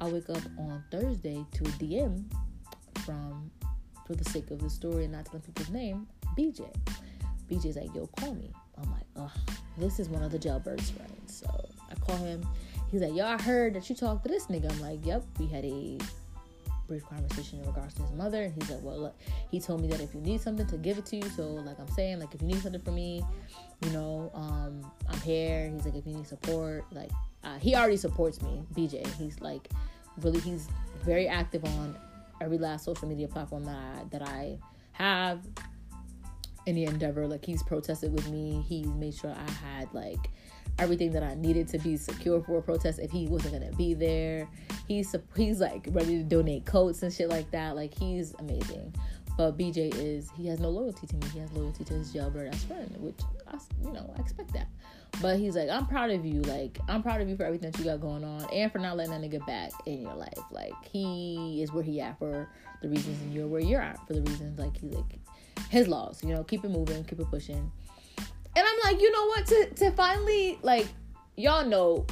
I 0.00 0.08
wake 0.08 0.28
up 0.30 0.42
on 0.58 0.82
Thursday 0.90 1.44
to 1.52 1.64
a 1.64 1.68
DM 1.68 2.24
from, 3.04 3.50
for 4.06 4.14
the 4.14 4.24
sake 4.24 4.50
of 4.50 4.60
the 4.60 4.70
story 4.70 5.04
and 5.04 5.12
not 5.12 5.26
telling 5.26 5.42
people's 5.42 5.70
name, 5.70 6.06
BJ. 6.38 6.64
BJ's 7.50 7.76
like, 7.76 7.94
yo, 7.94 8.06
call 8.18 8.34
me. 8.34 8.50
I'm 8.78 8.90
like, 8.90 9.06
ugh, 9.16 9.30
this 9.78 9.98
is 9.98 10.08
one 10.08 10.22
of 10.22 10.32
the 10.32 10.38
jailbird's 10.38 10.90
friends. 10.90 11.36
So 11.36 11.68
I 11.90 11.94
call 11.96 12.16
him. 12.16 12.46
He's 12.90 13.00
like, 13.00 13.18
I 13.20 13.40
heard 13.40 13.74
that 13.74 13.88
you 13.88 13.96
talked 13.96 14.24
to 14.24 14.28
this 14.28 14.46
nigga. 14.46 14.70
I'm 14.70 14.80
like, 14.80 15.04
yep, 15.04 15.24
we 15.38 15.46
had 15.46 15.64
a 15.64 15.98
brief 16.86 17.04
conversation 17.06 17.60
in 17.60 17.66
regards 17.66 17.94
to 17.94 18.02
his 18.02 18.12
mother. 18.12 18.44
And 18.44 18.54
he's 18.54 18.70
like, 18.70 18.82
well, 18.82 18.98
look, 18.98 19.16
he 19.50 19.60
told 19.60 19.80
me 19.80 19.88
that 19.88 20.00
if 20.00 20.14
you 20.14 20.20
need 20.20 20.40
something 20.40 20.66
to 20.66 20.76
give 20.76 20.98
it 20.98 21.06
to 21.06 21.16
you. 21.16 21.28
So, 21.30 21.42
like 21.42 21.78
I'm 21.78 21.88
saying, 21.88 22.20
like 22.20 22.34
if 22.34 22.40
you 22.40 22.46
need 22.46 22.62
something 22.62 22.80
from 22.80 22.94
me, 22.94 23.24
you 23.84 23.90
know, 23.90 24.30
um, 24.34 24.90
I'm 25.08 25.20
here. 25.20 25.68
He's 25.68 25.84
like, 25.84 25.96
if 25.96 26.06
you 26.06 26.14
need 26.14 26.26
support, 26.26 26.84
like 26.92 27.10
uh, 27.44 27.58
he 27.58 27.74
already 27.74 27.96
supports 27.96 28.40
me, 28.42 28.62
BJ. 28.74 29.06
He's 29.14 29.40
like 29.40 29.68
really 30.22 30.40
he's 30.40 30.68
very 31.04 31.28
active 31.28 31.64
on 31.64 31.96
every 32.40 32.58
last 32.58 32.84
social 32.84 33.08
media 33.08 33.28
platform 33.28 33.64
that 33.64 33.76
I, 33.76 34.04
that 34.10 34.22
I 34.22 34.58
have. 34.92 35.40
Any 36.66 36.84
endeavor, 36.84 37.28
like 37.28 37.44
he's 37.44 37.62
protested 37.62 38.12
with 38.12 38.28
me. 38.28 38.64
He's 38.68 38.88
made 38.88 39.14
sure 39.14 39.30
I 39.30 39.50
had 39.52 39.92
like 39.94 40.30
everything 40.78 41.12
that 41.12 41.22
I 41.22 41.34
needed 41.34 41.68
to 41.68 41.78
be 41.78 41.96
secure 41.96 42.42
for 42.42 42.58
a 42.58 42.62
protest 42.62 42.98
if 42.98 43.10
he 43.10 43.26
wasn't 43.26 43.54
gonna 43.54 43.72
be 43.76 43.94
there. 43.94 44.48
He's 44.88 45.14
he's 45.36 45.60
like 45.60 45.88
ready 45.90 46.18
to 46.18 46.22
donate 46.22 46.64
coats 46.64 47.02
and 47.02 47.12
shit 47.12 47.28
like 47.28 47.50
that. 47.50 47.76
Like 47.76 47.96
he's 47.96 48.34
amazing. 48.38 48.94
But 49.36 49.58
BJ 49.58 49.94
is 49.94 50.30
he 50.36 50.46
has 50.46 50.60
no 50.60 50.70
loyalty 50.70 51.06
to 51.06 51.16
me. 51.16 51.26
He 51.32 51.38
has 51.40 51.52
loyalty 51.52 51.84
to 51.84 51.94
his 51.94 52.12
jailbird 52.12 52.54
as 52.54 52.64
friend, 52.64 52.94
which 52.98 53.20
I 53.48 53.58
you 53.82 53.92
know 53.92 54.12
I 54.16 54.20
expect 54.20 54.52
that. 54.54 54.68
But 55.22 55.38
he's 55.38 55.56
like, 55.56 55.70
I'm 55.70 55.86
proud 55.86 56.10
of 56.10 56.26
you. 56.26 56.42
Like, 56.42 56.78
I'm 56.88 57.02
proud 57.02 57.22
of 57.22 57.28
you 57.28 57.36
for 57.36 57.44
everything 57.44 57.70
that 57.70 57.78
you 57.78 57.86
got 57.86 58.00
going 58.00 58.22
on 58.22 58.44
and 58.52 58.70
for 58.70 58.78
not 58.78 58.98
letting 58.98 59.12
that 59.12 59.22
nigga 59.22 59.46
back 59.46 59.72
in 59.86 60.02
your 60.02 60.14
life. 60.14 60.38
Like, 60.50 60.74
he 60.90 61.62
is 61.62 61.72
where 61.72 61.82
he 61.82 62.02
at 62.02 62.18
for 62.18 62.50
the 62.82 62.88
reasons 62.88 63.20
and 63.22 63.32
you're 63.32 63.46
where 63.46 63.60
you're 63.60 63.80
at 63.80 64.04
for 64.06 64.12
the 64.12 64.20
reasons 64.20 64.58
like 64.58 64.76
he 64.76 64.90
like 64.90 65.18
his 65.70 65.88
laws, 65.88 66.22
you 66.22 66.34
know, 66.34 66.44
keep 66.44 66.64
it 66.64 66.70
moving, 66.70 67.02
keep 67.04 67.20
it 67.20 67.30
pushing. 67.30 67.70
And 68.56 68.66
I'm 68.66 68.92
like, 68.92 69.02
you 69.02 69.12
know 69.12 69.26
what? 69.26 69.46
To 69.46 69.70
to 69.76 69.90
finally 69.92 70.58
like 70.62 70.88
y'all 71.36 71.64
know 71.66 72.06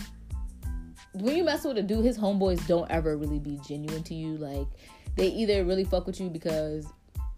when 1.15 1.37
you 1.37 1.45
mess 1.45 1.65
with 1.65 1.79
a 1.79 1.83
dude, 1.83 2.05
his 2.05 2.19
homeboys 2.19 2.65
don't 2.67 2.91
ever 2.91 3.17
really 3.17 3.39
be 3.39 3.59
genuine 3.67 4.03
to 4.05 4.15
you. 4.15 4.37
Like 4.37 4.67
they 5.17 5.29
either 5.29 5.65
really 5.65 5.85
fuck 5.85 6.07
with 6.07 6.21
you 6.21 6.29
because 6.29 6.87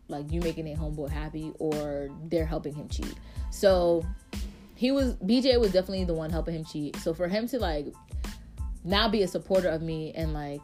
like 0.09 0.31
you 0.33 0.41
making 0.41 0.67
a 0.73 0.77
homeboy 0.77 1.11
happy 1.11 1.53
or 1.59 2.09
they're 2.25 2.47
helping 2.47 2.75
him 2.75 2.89
cheat. 2.89 3.15
So 3.51 4.05
he 4.75 4.91
was 4.91 5.15
BJ 5.15 5.59
was 5.61 5.73
definitely 5.73 6.05
the 6.05 6.15
one 6.15 6.31
helping 6.31 6.55
him 6.55 6.65
cheat. 6.65 6.97
So 6.97 7.15
for 7.15 7.29
him 7.29 7.47
to 7.49 7.59
like 7.59 7.87
now 8.85 9.09
be 9.09 9.23
a 9.23 9.29
supporter 9.29 9.69
of 9.69 9.83
me 9.83 10.13
and 10.15 10.33
like 10.33 10.63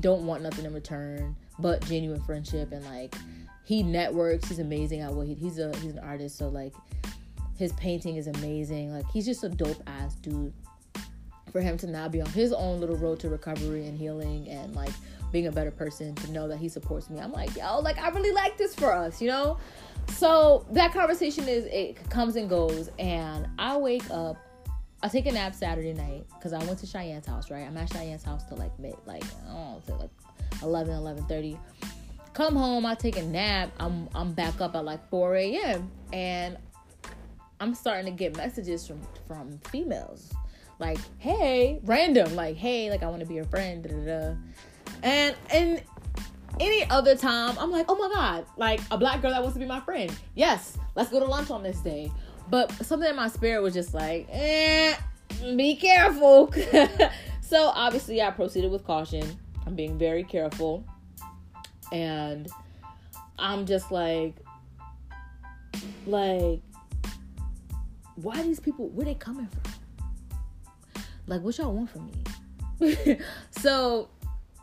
don't 0.00 0.26
want 0.26 0.42
nothing 0.42 0.64
in 0.64 0.74
return 0.74 1.36
but 1.58 1.84
genuine 1.86 2.20
friendship 2.20 2.72
and 2.72 2.84
like 2.84 3.14
he 3.64 3.82
networks. 3.82 4.48
He's 4.48 4.58
amazing 4.58 5.00
at 5.00 5.12
what 5.12 5.26
he 5.26 5.34
he's 5.34 5.58
a 5.58 5.74
he's 5.78 5.92
an 5.92 6.00
artist. 6.00 6.36
So 6.36 6.48
like 6.48 6.74
his 7.62 7.72
painting 7.74 8.16
is 8.16 8.26
amazing. 8.26 8.92
Like 8.92 9.08
he's 9.12 9.24
just 9.24 9.44
a 9.44 9.48
dope 9.48 9.80
ass 9.86 10.16
dude. 10.16 10.52
For 11.52 11.60
him 11.60 11.76
to 11.78 11.86
now 11.86 12.08
be 12.08 12.20
on 12.20 12.28
his 12.30 12.52
own 12.52 12.80
little 12.80 12.96
road 12.96 13.20
to 13.20 13.28
recovery 13.28 13.86
and 13.86 13.96
healing 13.96 14.48
and 14.48 14.74
like 14.74 14.90
being 15.30 15.46
a 15.46 15.52
better 15.52 15.70
person 15.70 16.14
to 16.16 16.32
know 16.32 16.48
that 16.48 16.56
he 16.56 16.68
supports 16.68 17.08
me. 17.08 17.20
I'm 17.20 17.30
like, 17.30 17.54
yo, 17.54 17.78
like 17.78 17.98
I 17.98 18.08
really 18.08 18.32
like 18.32 18.56
this 18.56 18.74
for 18.74 18.92
us, 18.92 19.20
you 19.20 19.28
know? 19.28 19.58
So 20.08 20.66
that 20.70 20.92
conversation 20.92 21.46
is 21.46 21.66
it 21.66 22.10
comes 22.10 22.34
and 22.36 22.48
goes, 22.48 22.90
and 22.98 23.46
I 23.58 23.76
wake 23.76 24.10
up. 24.10 24.38
I 25.04 25.08
take 25.08 25.26
a 25.26 25.32
nap 25.32 25.54
Saturday 25.54 25.92
night 25.92 26.24
because 26.34 26.52
I 26.52 26.64
went 26.64 26.78
to 26.80 26.86
Cheyenne's 26.86 27.26
house. 27.26 27.50
Right, 27.50 27.66
I'm 27.66 27.76
at 27.76 27.92
Cheyenne's 27.92 28.24
house 28.24 28.44
till 28.48 28.56
like 28.56 28.76
mid, 28.80 28.96
like 29.06 29.24
I 29.48 29.52
don't 29.52 29.88
know, 29.88 29.96
like 29.98 30.10
11, 30.62 30.92
11:30. 30.94 31.58
Come 32.32 32.56
home, 32.56 32.86
I 32.86 32.94
take 32.94 33.18
a 33.18 33.22
nap. 33.22 33.70
I'm 33.78 34.08
I'm 34.16 34.32
back 34.32 34.60
up 34.60 34.74
at 34.74 34.84
like 34.84 35.08
4 35.10 35.36
a.m. 35.36 35.90
and 36.12 36.56
I'm 37.62 37.74
starting 37.74 38.06
to 38.06 38.10
get 38.10 38.36
messages 38.36 38.86
from 38.86 39.00
from 39.28 39.58
females 39.70 40.32
like, 40.82 40.98
hey, 41.18 41.78
random, 41.84 42.34
like, 42.34 42.56
hey, 42.56 42.90
like 42.90 43.04
I 43.04 43.06
want 43.06 43.20
to 43.20 43.26
be 43.26 43.34
your 43.34 43.44
friend, 43.44 43.84
da 43.84 43.90
da. 43.90 44.34
And 45.04 45.36
and 45.50 45.82
any 46.58 46.84
other 46.90 47.16
time, 47.16 47.56
I'm 47.58 47.70
like, 47.70 47.86
oh 47.88 47.94
my 47.96 48.10
God, 48.12 48.46
like 48.56 48.80
a 48.90 48.98
black 48.98 49.22
girl 49.22 49.30
that 49.30 49.40
wants 49.40 49.54
to 49.54 49.60
be 49.60 49.66
my 49.66 49.78
friend. 49.78 50.12
Yes, 50.34 50.76
let's 50.96 51.08
go 51.10 51.20
to 51.20 51.24
lunch 51.24 51.50
on 51.50 51.62
this 51.62 51.78
day. 51.78 52.10
But 52.50 52.72
something 52.84 53.08
in 53.08 53.14
my 53.14 53.28
spirit 53.28 53.62
was 53.62 53.74
just 53.74 53.94
like, 53.94 54.26
eh, 54.28 54.96
be 55.54 55.76
careful. 55.76 56.52
so 57.40 57.68
obviously, 57.68 58.20
I 58.20 58.30
proceeded 58.30 58.72
with 58.72 58.84
caution. 58.84 59.38
I'm 59.64 59.76
being 59.76 59.96
very 59.96 60.24
careful. 60.24 60.84
And 61.92 62.48
I'm 63.38 63.66
just 63.66 63.92
like, 63.92 64.34
like, 66.06 66.60
why 68.16 68.42
these 68.42 68.60
people, 68.60 68.88
where 68.88 69.04
they 69.04 69.14
coming 69.14 69.48
from? 69.48 71.02
Like, 71.26 71.42
what 71.42 71.56
y'all 71.58 71.72
want 71.72 71.90
from 71.90 72.06
me? 72.06 73.18
so 73.50 74.08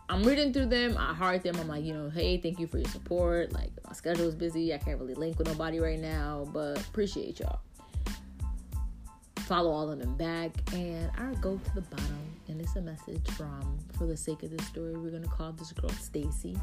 I'm 0.10 0.24
reading 0.24 0.52
through 0.52 0.68
them. 0.68 0.98
I 0.98 1.14
heart 1.14 1.44
them. 1.44 1.56
I'm 1.58 1.68
like, 1.68 1.84
you 1.84 1.94
know, 1.94 2.10
hey, 2.10 2.38
thank 2.38 2.60
you 2.60 2.68
for 2.68 2.78
your 2.80 2.90
support. 2.90 3.54
Like, 3.54 3.72
my 3.86 3.94
schedule 3.94 4.28
is 4.28 4.36
busy. 4.36 4.74
I 4.74 4.78
can't 4.78 5.00
really 5.00 5.14
link 5.14 5.38
with 5.38 5.48
nobody 5.48 5.80
right 5.80 6.00
now, 6.00 6.48
but 6.52 6.80
appreciate 6.80 7.40
y'all. 7.40 7.60
Follow 9.38 9.72
all 9.72 9.90
of 9.90 10.00
them 10.00 10.16
back, 10.16 10.52
and 10.74 11.10
I 11.18 11.34
go 11.42 11.58
to 11.58 11.76
the 11.76 11.82
bottom, 11.82 12.20
and 12.48 12.62
it's 12.62 12.76
a 12.76 12.82
message 12.82 13.28
from, 13.32 13.80
for 13.98 14.06
the 14.06 14.16
sake 14.16 14.44
of 14.44 14.52
this 14.56 14.66
story, 14.68 14.96
we're 14.96 15.10
gonna 15.10 15.28
call 15.28 15.54
this 15.54 15.72
girl 15.72 15.90
Stacy. 15.90 16.56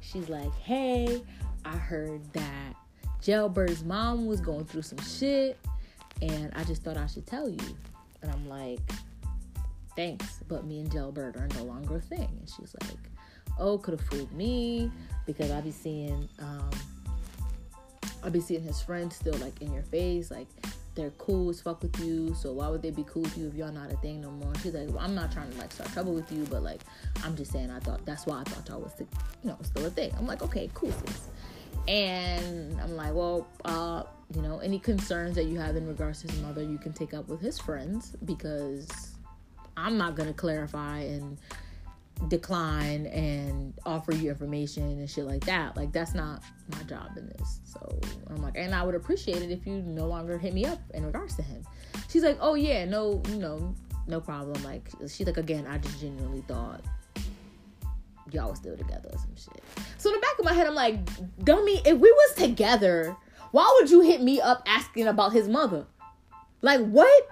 She's 0.00 0.28
like, 0.28 0.54
hey, 0.60 1.20
I 1.64 1.76
heard 1.76 2.22
that 2.32 2.76
Jailbird's 3.20 3.82
mom 3.82 4.26
was 4.26 4.40
going 4.40 4.66
through 4.66 4.82
some 4.82 5.00
shit, 5.00 5.58
and 6.22 6.52
I 6.54 6.64
just 6.64 6.82
thought 6.82 6.96
I 6.96 7.06
should 7.06 7.26
tell 7.26 7.48
you. 7.48 7.76
And 8.22 8.30
I'm 8.30 8.48
like, 8.48 8.80
thanks, 9.94 10.40
but 10.48 10.64
me 10.64 10.80
and 10.80 10.90
Jailbird 10.90 11.36
are 11.36 11.48
no 11.56 11.64
longer 11.64 11.96
a 11.96 12.00
thing. 12.00 12.28
And 12.38 12.48
she's 12.48 12.74
like, 12.82 12.98
oh, 13.58 13.78
could 13.78 13.98
have 13.98 14.06
fooled 14.08 14.32
me 14.32 14.90
because 15.26 15.50
I 15.50 15.60
be 15.60 15.70
seeing, 15.70 16.28
um, 16.38 16.70
I 18.22 18.28
be 18.28 18.40
seeing 18.40 18.62
his 18.62 18.80
friends 18.80 19.16
still 19.16 19.34
like 19.34 19.60
in 19.62 19.72
your 19.72 19.82
face, 19.82 20.30
like 20.30 20.48
they're 20.94 21.10
cool 21.10 21.50
as 21.50 21.60
fuck 21.60 21.82
with 21.82 21.98
you. 22.00 22.34
So 22.34 22.52
why 22.52 22.68
would 22.68 22.82
they 22.82 22.90
be 22.90 23.04
cool 23.04 23.22
with 23.22 23.36
you 23.36 23.48
if 23.48 23.54
y'all 23.54 23.72
not 23.72 23.92
a 23.92 23.96
thing 23.96 24.20
no 24.20 24.30
more? 24.30 24.52
she's 24.62 24.74
like, 24.74 24.88
well, 24.88 24.98
I'm 24.98 25.14
not 25.14 25.30
trying 25.30 25.50
to 25.52 25.58
like 25.58 25.72
start 25.72 25.92
trouble 25.92 26.14
with 26.14 26.30
you, 26.32 26.44
but 26.50 26.62
like 26.62 26.80
I'm 27.22 27.36
just 27.36 27.52
saying 27.52 27.70
I 27.70 27.78
thought 27.80 28.04
that's 28.04 28.26
why 28.26 28.40
I 28.40 28.44
thought 28.44 28.68
y'all 28.68 28.80
was 28.80 28.94
the, 28.94 29.04
you 29.42 29.50
know 29.50 29.58
still 29.62 29.86
a 29.86 29.90
thing. 29.90 30.12
I'm 30.18 30.26
like, 30.26 30.42
okay, 30.42 30.70
cool, 30.74 30.90
sis. 30.90 31.28
And 31.86 32.80
I'm 32.80 32.96
like, 32.96 33.14
well, 33.14 33.46
uh, 33.64 34.04
you 34.34 34.42
know, 34.42 34.58
any 34.58 34.78
concerns 34.78 35.36
that 35.36 35.44
you 35.44 35.58
have 35.58 35.76
in 35.76 35.86
regards 35.86 36.22
to 36.22 36.28
his 36.30 36.40
mother, 36.42 36.62
you 36.62 36.78
can 36.78 36.92
take 36.92 37.14
up 37.14 37.28
with 37.28 37.40
his 37.40 37.58
friends 37.58 38.16
because 38.24 39.14
I'm 39.76 39.96
not 39.96 40.16
gonna 40.16 40.32
clarify 40.32 41.00
and 41.00 41.38
decline 42.28 43.06
and 43.06 43.74
offer 43.84 44.12
you 44.12 44.30
information 44.30 44.82
and 44.82 45.08
shit 45.08 45.26
like 45.26 45.44
that. 45.44 45.76
Like 45.76 45.92
that's 45.92 46.14
not 46.14 46.42
my 46.72 46.82
job 46.84 47.16
in 47.16 47.28
this. 47.28 47.60
So 47.64 47.98
I'm 48.28 48.42
like, 48.42 48.54
and 48.56 48.74
I 48.74 48.82
would 48.82 48.94
appreciate 48.94 49.42
it 49.42 49.50
if 49.50 49.66
you 49.66 49.82
no 49.82 50.06
longer 50.06 50.38
hit 50.38 50.54
me 50.54 50.64
up 50.64 50.80
in 50.94 51.04
regards 51.04 51.36
to 51.36 51.42
him. 51.42 51.62
She's 52.08 52.22
like, 52.22 52.38
oh 52.40 52.54
yeah, 52.54 52.84
no, 52.84 53.22
you 53.28 53.36
know, 53.36 53.74
no 54.06 54.20
problem. 54.20 54.62
Like 54.64 54.88
she's 55.08 55.26
like, 55.26 55.36
again, 55.36 55.66
I 55.66 55.78
just 55.78 56.00
genuinely 56.00 56.42
thought 56.48 56.80
y'all 58.32 58.50
was 58.50 58.58
still 58.58 58.76
together 58.76 59.10
or 59.12 59.18
some 59.18 59.36
shit. 59.36 59.62
So 59.98 60.08
in 60.08 60.14
the 60.14 60.20
back 60.20 60.38
of 60.38 60.44
my 60.44 60.52
head, 60.52 60.66
I'm 60.66 60.74
like, 60.74 60.98
dummy, 61.44 61.80
if 61.84 61.98
we 61.98 62.10
was 62.10 62.34
together, 62.34 63.16
why 63.56 63.74
would 63.80 63.90
you 63.90 64.02
hit 64.02 64.20
me 64.20 64.38
up 64.38 64.62
asking 64.66 65.06
about 65.06 65.32
his 65.32 65.48
mother? 65.48 65.86
Like 66.60 66.86
what? 66.88 67.26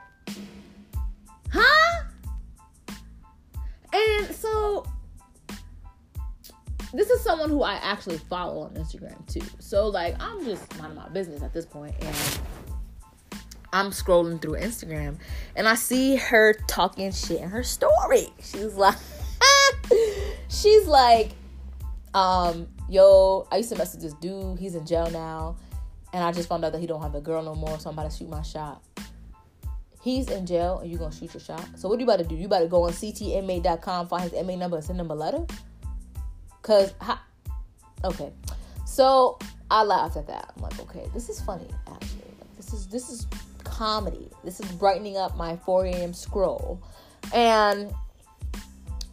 Huh? 1.53 2.05
And 3.93 4.35
so 4.35 4.87
this 6.95 7.11
is 7.11 7.21
someone 7.21 7.51
who 7.51 7.63
I 7.63 7.75
actually 7.75 8.17
follow 8.17 8.63
on 8.63 8.71
Instagram 8.71 9.31
too. 9.31 9.47
So 9.59 9.89
like 9.89 10.17
I'm 10.19 10.43
just 10.47 10.79
minding 10.79 10.97
my 10.97 11.11
business 11.11 11.43
at 11.43 11.53
this 11.53 11.67
point 11.67 11.95
and 12.01 12.17
I'm 13.75 13.91
scrolling 13.91 14.41
through 14.41 14.53
Instagram 14.53 15.19
and 15.57 15.69
I 15.69 15.75
see 15.75 16.17
her 16.17 16.55
talking 16.67 17.13
shit 17.13 17.43
in 17.43 17.51
her 17.51 17.63
story. 17.63 18.29
She's 18.43 18.77
like 18.77 18.97
she's 20.49 20.87
like 20.87 21.33
um 22.15 22.67
yo, 22.89 23.47
I 23.53 23.59
used 23.59 23.69
to 23.69 23.77
message 23.77 24.01
this 24.01 24.15
dude, 24.15 24.59
he's 24.59 24.75
in 24.75 24.87
jail 24.87 25.11
now, 25.11 25.57
and 26.15 26.25
I 26.25 26.33
just 26.33 26.49
found 26.49 26.65
out 26.65 26.73
that 26.73 26.81
he 26.81 26.87
don't 26.87 27.03
have 27.03 27.15
a 27.15 27.21
girl 27.21 27.43
no 27.43 27.55
more, 27.55 27.79
so 27.79 27.91
I'm 27.91 27.99
about 27.99 28.11
to 28.11 28.17
shoot 28.17 28.31
my 28.31 28.41
shot 28.41 28.83
he's 30.05 30.29
in 30.29 30.45
jail 30.45 30.81
and 30.81 30.91
you're 30.91 30.99
gonna 30.99 31.15
shoot 31.15 31.33
your 31.33 31.41
shot. 31.41 31.67
So 31.77 31.89
what 31.89 31.97
are 31.97 32.01
you 32.01 32.05
about 32.05 32.19
to 32.19 32.25
do? 32.25 32.35
You 32.35 32.45
about 32.45 32.61
to 32.61 32.69
go 32.69 32.83
on 32.83 32.93
ctma.com, 32.93 34.09
find 34.09 34.31
his 34.31 34.47
MA 34.47 34.55
number, 34.55 34.77
and 34.77 34.85
send 34.85 35.01
him 35.01 35.11
a 35.11 35.15
letter? 35.15 35.47
Cause 36.61 36.93
ha- 37.01 37.25
okay, 38.05 38.31
so 38.87 39.39
I 39.71 39.83
laughed 39.83 40.19
at 40.19 40.27
that. 40.27 40.53
I'm 40.55 40.63
like, 40.63 40.79
okay, 40.79 41.09
this 41.15 41.31
is 41.31 41.41
funny 41.41 41.69
actually. 41.91 42.35
This 42.57 42.75
is 42.75 42.87
this 42.89 43.09
is 43.09 43.27
comedy. 43.65 44.31
This 44.45 44.61
is 44.61 44.71
brightening 44.73 45.17
up 45.17 45.39
my 45.39 45.57
4 45.57 45.87
a.m. 45.87 46.13
scroll, 46.13 46.83
and 47.33 47.91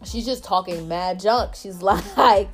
she's 0.03 0.25
just 0.25 0.43
talking 0.43 0.89
mad 0.89 1.21
junk. 1.21 1.55
She's 1.55 1.81
like, 1.81 2.49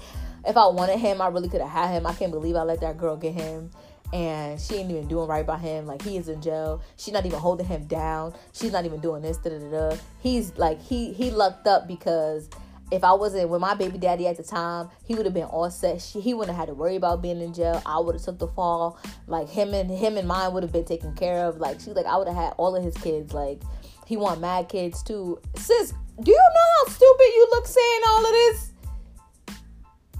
if 0.46 0.56
I 0.56 0.68
wanted 0.68 1.00
him, 1.00 1.22
I 1.22 1.28
really 1.30 1.50
could 1.50 1.62
have 1.62 1.72
had 1.72 1.90
him. 1.90 2.06
I 2.06 2.14
can't 2.14 2.32
believe 2.32 2.56
I 2.56 2.62
let 2.62 2.82
that 2.82 3.00
girl 3.00 3.18
get 3.18 3.34
him 3.34 3.72
and 4.14 4.60
she 4.60 4.76
ain't 4.76 4.90
even 4.90 5.08
doing 5.08 5.28
right 5.28 5.46
by 5.46 5.58
him. 5.58 5.86
Like 5.86 6.02
he 6.02 6.18
is 6.18 6.30
in 6.30 6.42
jail. 6.42 6.82
She's 6.96 7.14
not 7.14 7.26
even 7.26 7.40
holding 7.40 7.66
him 7.66 7.86
down. 7.88 8.34
She's 8.54 8.72
not 8.72 8.86
even 8.86 9.00
doing 9.00 9.22
this. 9.22 9.38
Da 9.38 9.50
da 9.50 9.60
da. 9.70 9.98
He's 10.20 10.58
like 10.58 10.82
he 10.82 11.14
he 11.14 11.32
lucked 11.32 11.68
up 11.68 11.88
because 11.88 12.50
if 12.90 13.04
I 13.04 13.12
wasn't 13.14 13.50
with 13.50 13.60
my 13.60 13.74
baby 13.74 13.98
daddy 13.98 14.28
at 14.28 14.38
the 14.38 14.44
time, 14.44 14.90
he 15.04 15.14
would 15.16 15.26
have 15.26 15.34
been 15.34 15.44
all 15.44 15.70
set. 15.70 16.02
She, 16.02 16.22
he 16.22 16.34
wouldn't 16.34 16.56
have 16.56 16.68
had 16.68 16.72
to 16.72 16.74
worry 16.74 16.96
about 16.96 17.22
being 17.22 17.42
in 17.42 17.54
jail. 17.54 17.82
I 17.86 18.00
would 18.00 18.16
have 18.16 18.24
took 18.24 18.40
the 18.40 18.48
fall. 18.48 18.98
Like 19.28 19.50
him 19.50 19.74
and 19.74 19.92
him 19.92 20.16
and 20.18 20.28
mine 20.28 20.54
would 20.54 20.64
have 20.64 20.72
been 20.72 20.86
taken 20.86 21.14
care 21.14 21.46
of. 21.46 21.58
Like 21.58 21.80
she's 21.80 21.96
like 21.96 22.06
I 22.06 22.18
would 22.18 22.28
have 22.28 22.38
had 22.38 22.54
all 22.58 22.76
of 22.76 22.84
his 22.84 22.96
kids. 22.96 23.34
Like 23.34 23.62
he 24.06 24.16
want 24.16 24.40
mad 24.40 24.70
kids 24.70 25.04
too. 25.04 25.40
Sis, 25.56 25.94
do 26.22 26.32
you 26.32 26.38
know 26.38 26.86
how 26.86 26.92
stupid 26.94 27.26
you 27.36 27.48
look 27.52 27.68
saying 27.68 28.02
all 28.08 28.26
of 28.26 28.32
this? 28.32 28.72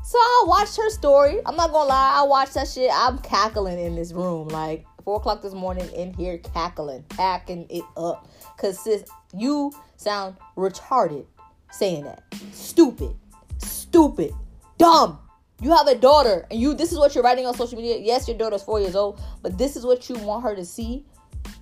So 0.08 0.18
I 0.18 0.46
watched 0.48 0.78
her 0.78 0.90
story. 0.90 1.42
I'm 1.46 1.58
not 1.58 1.74
gonna 1.74 1.90
lie, 1.90 2.14
I 2.16 2.24
watched 2.24 2.54
that 2.54 2.70
shit. 2.70 2.90
I'm 2.94 3.18
cackling 3.18 3.78
in 3.78 3.94
this 3.94 4.14
room, 4.14 4.48
like 4.48 4.86
four 5.04 5.18
o'clock 5.18 5.42
this 5.42 5.54
morning 5.54 5.86
in 5.92 6.14
here 6.14 6.38
cackling, 6.38 7.04
packing 7.10 7.68
it 7.70 7.84
up. 7.98 8.26
Cause 8.58 8.80
sis, 8.80 9.04
you 9.36 9.74
sound 9.98 10.38
retarded 10.56 11.26
saying 11.72 12.06
that. 12.06 12.24
Stupid, 12.54 13.18
stupid, 13.58 14.32
dumb. 14.78 15.20
You 15.62 15.76
have 15.76 15.88
a 15.88 15.96
daughter, 15.96 16.48
and 16.50 16.58
you 16.58 16.74
this 16.74 16.94
is 16.94 17.00
what 17.00 17.14
you're 17.14 17.24
writing 17.26 17.46
on 17.46 17.54
social 17.54 17.76
media. 17.76 17.98
Yes, 17.98 18.30
your 18.30 18.38
daughter's 18.38 18.64
four 18.64 18.80
years 18.80 18.96
old, 18.96 19.20
but 19.42 19.58
this 19.58 19.76
is 19.76 19.86
what 19.86 20.08
you 20.08 20.16
want 20.20 20.42
her 20.44 20.56
to 20.56 20.64
see. 20.64 21.06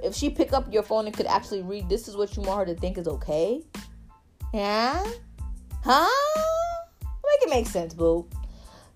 If 0.03 0.13
she 0.13 0.29
pick 0.29 0.53
up 0.53 0.71
your 0.71 0.83
phone 0.83 1.07
and 1.07 1.17
could 1.17 1.25
actually 1.25 1.63
read, 1.63 1.89
this 1.89 2.07
is 2.07 2.15
what 2.15 2.37
you 2.37 2.43
want 2.43 2.67
her 2.67 2.75
to 2.75 2.79
think 2.79 2.99
is 2.99 3.07
okay. 3.07 3.63
Yeah, 4.53 5.03
huh? 5.83 6.54
Make 7.35 7.47
it 7.47 7.49
make 7.49 7.67
sense, 7.67 7.93
boo. 7.93 8.27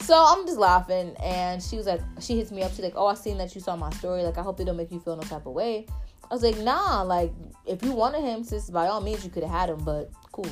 So 0.01 0.15
I'm 0.15 0.45
just 0.45 0.57
laughing, 0.57 1.13
and 1.21 1.61
she 1.61 1.75
was 1.75 1.85
like, 1.85 1.99
she 2.21 2.37
hits 2.37 2.51
me 2.51 2.63
up. 2.63 2.71
She's 2.71 2.79
like, 2.79 2.93
"Oh, 2.95 3.07
I 3.07 3.15
seen 3.15 3.37
that 3.37 3.53
you 3.53 3.59
saw 3.59 3.75
my 3.75 3.89
story. 3.91 4.23
Like, 4.23 4.37
I 4.37 4.41
hope 4.41 4.59
it 4.61 4.65
don't 4.65 4.77
make 4.77 4.91
you 4.91 4.99
feel 4.99 5.17
no 5.17 5.23
type 5.23 5.45
of 5.45 5.53
way." 5.53 5.85
I 6.23 6.33
was 6.33 6.41
like, 6.41 6.57
"Nah, 6.59 7.01
like, 7.01 7.33
if 7.65 7.83
you 7.83 7.91
wanted 7.91 8.21
him, 8.21 8.43
sis, 8.43 8.69
by 8.69 8.87
all 8.87 9.01
means, 9.01 9.25
you 9.25 9.29
could 9.29 9.43
have 9.43 9.51
had 9.51 9.69
him, 9.69 9.83
but 9.83 10.09
cool." 10.31 10.49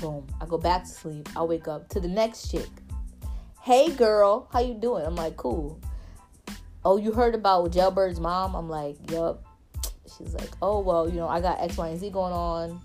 Boom. 0.00 0.26
I 0.40 0.46
go 0.46 0.58
back 0.58 0.84
to 0.84 0.90
sleep. 0.90 1.28
I 1.34 1.42
wake 1.42 1.66
up 1.66 1.88
to 1.90 2.00
the 2.00 2.08
next 2.08 2.50
chick. 2.50 2.68
Hey, 3.62 3.90
girl, 3.90 4.48
how 4.52 4.60
you 4.60 4.74
doing? 4.74 5.04
I'm 5.04 5.16
like, 5.16 5.36
cool. 5.36 5.80
Oh, 6.84 6.96
you 6.96 7.12
heard 7.12 7.34
about 7.34 7.70
Jailbird's 7.72 8.20
mom? 8.20 8.54
I'm 8.54 8.68
like, 8.68 8.96
yup. 9.10 9.44
She's 10.16 10.34
like, 10.34 10.50
oh 10.60 10.80
well, 10.80 11.08
you 11.08 11.16
know, 11.16 11.28
I 11.28 11.40
got 11.40 11.60
X, 11.60 11.76
Y, 11.76 11.88
and 11.88 11.98
Z 11.98 12.10
going 12.10 12.32
on. 12.32 12.80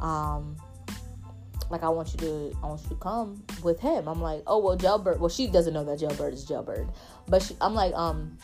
Um, 0.00 0.56
like 1.70 1.82
I 1.82 1.88
want 1.88 2.12
you 2.12 2.18
to 2.18 2.56
I 2.62 2.66
want 2.66 2.82
you 2.82 2.90
to 2.90 2.96
come 2.96 3.42
with 3.62 3.80
him. 3.80 4.08
I'm 4.08 4.20
like, 4.20 4.42
oh 4.46 4.58
well 4.58 4.76
Jailbird 4.76 5.20
well 5.20 5.28
she 5.28 5.46
doesn't 5.46 5.74
know 5.74 5.84
that 5.84 5.98
Jailbird 5.98 6.32
is 6.32 6.44
Jailbird. 6.44 6.88
But 7.26 7.42
she, 7.42 7.56
I'm 7.60 7.74
like, 7.74 7.94
um 7.94 8.38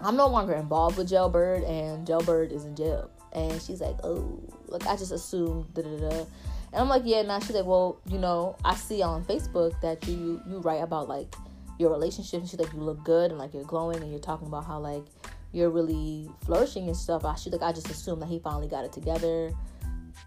I'm 0.00 0.16
no 0.16 0.26
longer 0.26 0.54
involved 0.54 0.98
with 0.98 1.08
Jailbird 1.08 1.64
and 1.64 2.06
Jailbird 2.06 2.52
is 2.52 2.64
in 2.64 2.76
jail. 2.76 3.10
And 3.32 3.60
she's 3.60 3.80
like, 3.80 3.96
Oh, 4.02 4.40
like 4.66 4.86
I 4.86 4.96
just 4.96 5.12
assumed 5.12 5.72
da 5.74 5.82
da 5.82 6.08
da 6.08 6.26
and 6.72 6.82
I'm 6.82 6.88
like, 6.88 7.02
Yeah, 7.04 7.22
now 7.22 7.38
she's 7.40 7.54
like, 7.54 7.66
Well, 7.66 8.00
you 8.06 8.18
know, 8.18 8.56
I 8.64 8.74
see 8.74 9.02
on 9.02 9.24
Facebook 9.24 9.78
that 9.80 10.06
you 10.06 10.40
you 10.48 10.58
write 10.60 10.82
about 10.82 11.08
like 11.08 11.34
your 11.78 11.90
relationship 11.90 12.40
and 12.40 12.48
she's 12.48 12.58
like 12.58 12.72
you 12.72 12.80
look 12.80 13.04
good 13.04 13.30
and 13.30 13.38
like 13.38 13.52
you're 13.52 13.64
glowing 13.64 14.00
and 14.00 14.10
you're 14.10 14.20
talking 14.20 14.46
about 14.46 14.64
how 14.64 14.78
like 14.78 15.04
you're 15.52 15.70
really 15.70 16.30
flourishing 16.44 16.86
and 16.86 16.96
stuff. 16.96 17.24
I 17.24 17.34
she's 17.34 17.52
like 17.52 17.62
I 17.62 17.72
just 17.72 17.90
assumed 17.90 18.22
that 18.22 18.28
he 18.28 18.38
finally 18.38 18.68
got 18.68 18.84
it 18.84 18.92
together 18.92 19.52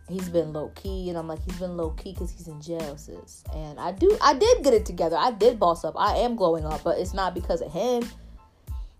he's 0.09 0.29
been 0.29 0.53
low 0.53 0.69
key, 0.75 1.09
and 1.09 1.17
I'm 1.17 1.27
like, 1.27 1.43
he's 1.43 1.59
been 1.59 1.77
low 1.77 1.91
key 1.91 2.13
because 2.13 2.31
he's 2.31 2.47
in 2.47 2.61
jail, 2.61 2.97
sis. 2.97 3.43
And 3.53 3.79
I 3.79 3.91
do, 3.91 4.17
I 4.21 4.33
did 4.33 4.63
get 4.63 4.73
it 4.73 4.85
together. 4.85 5.15
I 5.17 5.31
did 5.31 5.59
boss 5.59 5.85
up. 5.85 5.95
I 5.97 6.17
am 6.17 6.35
glowing 6.35 6.65
up, 6.65 6.83
but 6.83 6.97
it's 6.97 7.13
not 7.13 7.33
because 7.33 7.61
of 7.61 7.71
him. 7.71 8.03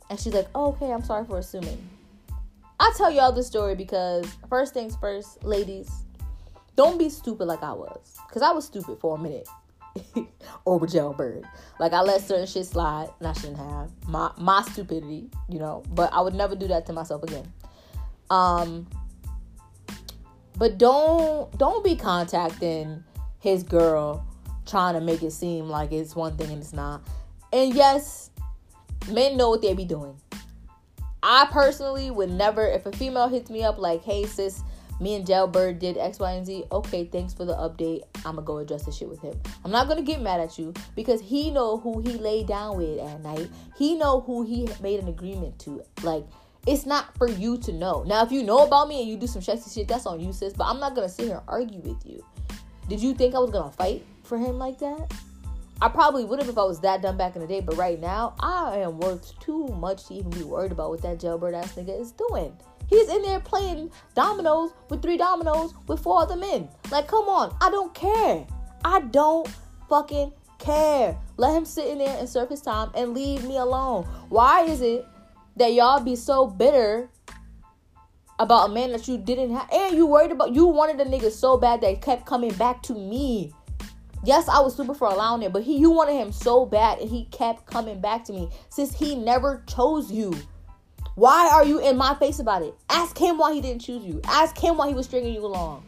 And 0.10 0.20
she's 0.20 0.34
like, 0.34 0.48
oh, 0.56 0.70
okay, 0.70 0.92
I'm 0.92 1.04
sorry 1.04 1.26
for 1.26 1.38
assuming. 1.38 1.78
I 2.80 2.94
tell 2.96 3.12
y'all 3.12 3.32
this 3.32 3.48
story 3.48 3.76
because 3.76 4.26
first 4.50 4.74
things 4.74 4.96
first, 4.96 5.44
ladies, 5.44 5.92
don't 6.76 6.98
be 6.98 7.10
stupid 7.10 7.46
like 7.46 7.62
I 7.62 7.74
was, 7.74 8.18
because 8.28 8.42
I 8.42 8.52
was 8.52 8.66
stupid 8.66 9.00
for 9.00 9.16
a 9.16 9.20
minute. 9.20 9.48
over 10.66 10.88
jailbird. 10.88 11.46
Like 11.80 11.94
I 11.94 12.02
let 12.02 12.22
certain 12.22 12.46
shit 12.46 12.66
slide 12.66 13.10
and 13.20 13.28
I 13.28 13.34
shouldn't 13.34 13.58
have. 13.58 13.92
My 14.08 14.32
my 14.38 14.62
stupidity, 14.62 15.30
you 15.50 15.60
know, 15.60 15.84
but 15.90 16.14
I 16.14 16.22
would 16.22 16.36
never 16.36 16.56
do 16.56 16.68
that 16.68 16.86
to 16.88 16.94
myself 16.94 17.24
again. 17.24 17.52
Um 18.30 18.88
but 20.60 20.78
don't 20.78 21.58
don't 21.58 21.84
be 21.84 21.96
contacting 21.96 23.04
his 23.40 23.64
girl 23.64 24.28
trying 24.68 24.94
to 24.94 25.02
make 25.02 25.24
it 25.24 25.32
seem 25.32 25.70
like 25.70 25.92
it's 25.92 26.16
one 26.16 26.38
thing 26.38 26.52
and 26.52 26.62
it's 26.62 26.74
not. 26.74 27.02
And 27.52 27.74
yes, 27.74 28.30
men 29.10 29.38
know 29.38 29.50
what 29.50 29.62
they 29.62 29.74
be 29.74 29.86
doing. 29.86 30.16
I 31.24 31.48
personally 31.52 32.12
would 32.12 32.30
never, 32.30 32.66
if 32.66 32.86
a 32.86 32.92
female 32.92 33.28
hits 33.28 33.50
me 33.50 33.64
up 33.64 33.80
like, 33.80 34.04
hey 34.04 34.26
sis, 34.26 34.62
me 35.02 35.16
and 35.16 35.26
Jailbird 35.26 35.80
did 35.80 35.98
X, 35.98 36.20
Y, 36.20 36.32
and 36.32 36.46
Z. 36.46 36.66
Okay, 36.72 37.06
thanks 37.06 37.34
for 37.34 37.46
the 37.46 37.56
update. 37.56 38.02
I'ma 38.26 38.42
go 38.42 38.58
address 38.58 38.84
the 38.84 38.92
shit 38.92 39.10
with 39.10 39.22
him. 39.22 39.40
I'm 39.64 39.72
not 39.72 39.88
gonna 39.88 40.02
get 40.02 40.22
mad 40.22 40.42
at 40.42 40.60
you 40.60 40.74
because 40.96 41.22
he 41.22 41.52
know 41.52 41.78
who 41.78 42.02
he 42.02 42.14
laid 42.18 42.48
down 42.48 42.78
with 42.78 43.00
at 43.00 43.22
night. 43.22 43.50
He 43.78 43.96
know 43.96 44.20
who 44.20 44.44
he 44.44 44.68
made 44.82 45.00
an 45.00 45.08
agreement 45.08 45.58
to. 45.60 45.82
Like 46.04 46.26
it's 46.70 46.86
not 46.86 47.18
for 47.18 47.28
you 47.28 47.58
to 47.58 47.74
know. 47.74 48.04
Now, 48.06 48.24
if 48.24 48.32
you 48.32 48.44
know 48.44 48.60
about 48.60 48.88
me 48.88 49.02
and 49.02 49.10
you 49.10 49.18
do 49.18 49.26
some 49.26 49.42
sexy 49.42 49.72
shit, 49.72 49.88
that's 49.88 50.06
on 50.06 50.20
you, 50.20 50.32
sis. 50.32 50.54
But 50.54 50.66
I'm 50.66 50.80
not 50.80 50.94
gonna 50.94 51.10
sit 51.10 51.26
here 51.26 51.38
and 51.38 51.44
argue 51.48 51.80
with 51.80 52.06
you. 52.06 52.24
Did 52.88 53.02
you 53.02 53.16
think 53.16 53.34
I 53.34 53.40
was 53.40 53.50
gonna 53.50 53.72
fight 53.72 54.06
for 54.22 54.38
him 54.38 54.60
like 54.60 54.78
that? 54.78 55.12
I 55.82 55.90
probably 55.90 56.26
would 56.26 56.38
have 56.40 56.48
if 56.48 56.60
I 56.60 56.64
was 56.64 56.80
that 56.82 57.02
dumb 57.02 57.18
back 57.18 57.36
in 57.36 57.42
the 57.42 57.48
day. 57.48 57.60
But 57.60 57.76
right 57.76 58.00
now, 58.00 58.36
I 58.40 58.78
am 58.78 59.00
worth 59.00 59.38
too 59.40 59.68
much 59.70 60.06
to 60.08 60.14
even 60.14 60.30
be 60.30 60.44
worried 60.44 60.72
about 60.72 60.92
what 60.92 61.02
that 61.02 61.20
jailbird 61.20 61.56
ass 61.56 61.74
nigga 61.74 62.00
is 62.00 62.12
doing. 62.12 62.56
He's 62.88 63.10
in 63.10 63.24
there 63.24 63.40
playing 63.40 63.90
dominoes 64.14 64.72
with 64.90 65.02
three 65.02 65.18
dominoes 65.18 65.74
with 65.88 66.00
four 66.02 66.22
other 66.22 66.36
men. 66.36 66.70
Like, 66.92 67.08
come 67.08 67.26
on. 67.30 67.56
I 67.62 67.72
don't 67.72 67.96
care. 67.96 68.46
I 68.86 69.02
don't 69.02 69.48
fucking 69.88 70.34
care. 70.60 71.18
Let 71.38 71.56
him 71.56 71.66
sit 71.66 71.88
in 71.88 71.98
there 71.98 72.16
and 72.20 72.30
serve 72.30 72.50
his 72.50 72.62
time 72.62 72.92
and 72.94 73.16
leave 73.16 73.44
me 73.44 73.58
alone. 73.58 74.04
Why 74.30 74.66
is 74.66 74.82
it 74.82 75.08
that 75.56 75.74
y'all 75.74 76.00
be 76.00 76.16
so 76.16 76.48
bitter 76.48 77.10
about 78.40 78.70
a 78.70 78.74
man 78.74 78.92
that 78.92 79.08
you 79.08 79.18
didn't 79.18 79.54
have 79.54 79.70
and 79.72 79.96
you 79.96 80.06
worried 80.06 80.32
about 80.32 80.54
you 80.54 80.66
wanted 80.66 81.00
a 81.00 81.06
nigga 81.10 81.32
so 81.32 81.58
bad 81.58 81.82
that 81.82 82.02
kept 82.02 82.26
coming 82.26 82.54
back 82.54 82.82
to 82.84 82.94
me. 82.94 83.54
Yes 84.24 84.50
i 84.50 84.60
was 84.60 84.76
super 84.76 84.94
for 84.94 85.08
allowing 85.08 85.44
it 85.44 85.54
but 85.54 85.64
he 85.64 85.78
you 85.78 85.92
wanted 85.92 86.14
him 86.14 86.34
so 86.34 86.66
bad 86.66 87.00
and 87.00 87.10
he 87.10 87.26
kept 87.26 87.66
coming 87.66 88.02
back 88.02 88.26
to 88.26 88.34
me 88.34 88.50
since 88.70 88.98
he 88.98 89.16
never 89.16 89.64
chose 89.68 90.12
you. 90.12 90.34
Why 91.16 91.50
are 91.52 91.66
you 91.66 91.80
in 91.80 91.98
my 91.98 92.16
face 92.16 92.40
about 92.40 92.62
it? 92.62 92.74
Ask 92.90 93.18
him 93.18 93.38
why 93.38 93.54
he 93.54 93.60
didn't 93.60 93.82
choose 93.82 94.06
you. 94.06 94.22
Ask 94.24 94.58
him 94.58 94.78
why 94.78 94.88
he 94.88 94.94
was 94.94 95.06
stringing 95.06 95.34
you 95.34 95.46
along. 95.46 95.86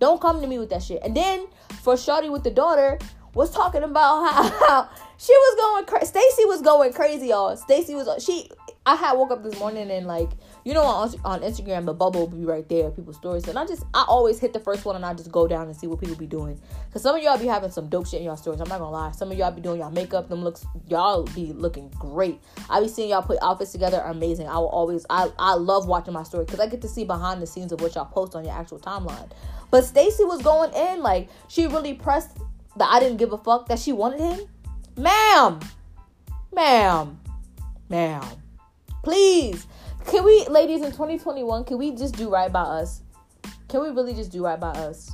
Don't 0.00 0.20
come 0.20 0.40
to 0.40 0.46
me 0.48 0.58
with 0.58 0.70
that 0.70 0.82
shit. 0.82 1.00
And 1.04 1.16
then 1.16 1.46
for 1.82 1.96
shorty 1.96 2.28
with 2.28 2.42
the 2.42 2.50
daughter 2.50 2.98
was 3.34 3.50
talking 3.50 3.82
about 3.82 4.24
how, 4.32 4.88
she 5.18 5.32
was 5.32 5.56
going 5.60 5.84
crazy 5.86 6.06
stacy 6.06 6.44
was 6.44 6.62
going 6.62 6.92
crazy 6.92 7.28
y'all. 7.28 7.56
Stacy 7.56 7.94
was 7.94 8.22
she 8.24 8.50
I 8.86 8.96
had 8.96 9.14
woke 9.14 9.30
up 9.30 9.42
this 9.42 9.58
morning 9.58 9.90
and 9.90 10.06
like 10.06 10.30
you 10.64 10.74
know 10.74 10.82
on, 10.82 11.14
on 11.24 11.40
Instagram 11.40 11.86
the 11.86 11.94
bubble 11.94 12.26
be 12.26 12.44
right 12.44 12.68
there 12.68 12.90
people's 12.90 13.16
stories 13.16 13.46
and 13.48 13.58
I 13.58 13.64
just 13.66 13.84
I 13.94 14.04
always 14.08 14.38
hit 14.38 14.52
the 14.52 14.60
first 14.60 14.84
one 14.84 14.96
and 14.96 15.04
I 15.04 15.14
just 15.14 15.32
go 15.32 15.46
down 15.46 15.66
and 15.66 15.76
see 15.76 15.86
what 15.86 16.00
people 16.00 16.16
be 16.16 16.26
doing. 16.26 16.60
Because 16.86 17.02
some 17.02 17.16
of 17.16 17.22
y'all 17.22 17.38
be 17.38 17.46
having 17.46 17.70
some 17.70 17.88
dope 17.88 18.06
shit 18.06 18.20
in 18.20 18.26
y'all 18.26 18.36
stories 18.36 18.60
I'm 18.60 18.68
not 18.68 18.80
gonna 18.80 18.90
lie. 18.90 19.12
Some 19.12 19.30
of 19.30 19.38
y'all 19.38 19.50
be 19.50 19.60
doing 19.60 19.80
y'all 19.80 19.90
makeup 19.90 20.28
them 20.28 20.42
looks 20.42 20.66
y'all 20.88 21.24
be 21.34 21.52
looking 21.52 21.88
great. 21.98 22.40
I 22.68 22.80
be 22.80 22.88
seeing 22.88 23.10
y'all 23.10 23.22
put 23.22 23.38
outfits 23.42 23.72
together 23.72 24.00
amazing. 24.04 24.48
I 24.48 24.58
will 24.58 24.68
always 24.68 25.06
I 25.10 25.30
I 25.38 25.54
love 25.54 25.86
watching 25.88 26.12
my 26.12 26.22
story 26.22 26.44
because 26.44 26.60
I 26.60 26.66
get 26.66 26.82
to 26.82 26.88
see 26.88 27.04
behind 27.04 27.40
the 27.40 27.46
scenes 27.46 27.72
of 27.72 27.80
what 27.80 27.94
y'all 27.94 28.04
post 28.04 28.34
on 28.34 28.44
your 28.44 28.54
actual 28.54 28.78
timeline. 28.78 29.30
But 29.70 29.84
Stacy 29.84 30.24
was 30.24 30.42
going 30.42 30.72
in 30.72 31.02
like 31.02 31.28
she 31.48 31.66
really 31.66 31.94
pressed 31.94 32.36
that 32.76 32.88
I 32.90 33.00
didn't 33.00 33.18
give 33.18 33.32
a 33.32 33.38
fuck 33.38 33.68
that 33.68 33.78
she 33.78 33.92
wanted 33.92 34.20
him 34.20 34.40
ma'am 34.96 35.60
ma'am 36.52 37.18
ma'am 37.88 38.44
Please. 39.04 39.66
Can 40.06 40.24
we, 40.24 40.46
ladies, 40.48 40.80
in 40.80 40.90
2021, 40.90 41.64
can 41.64 41.76
we 41.76 41.94
just 41.94 42.16
do 42.16 42.30
right 42.30 42.50
by 42.50 42.62
us? 42.62 43.02
Can 43.68 43.82
we 43.82 43.88
really 43.90 44.14
just 44.14 44.32
do 44.32 44.42
right 44.42 44.58
by 44.58 44.70
us? 44.70 45.12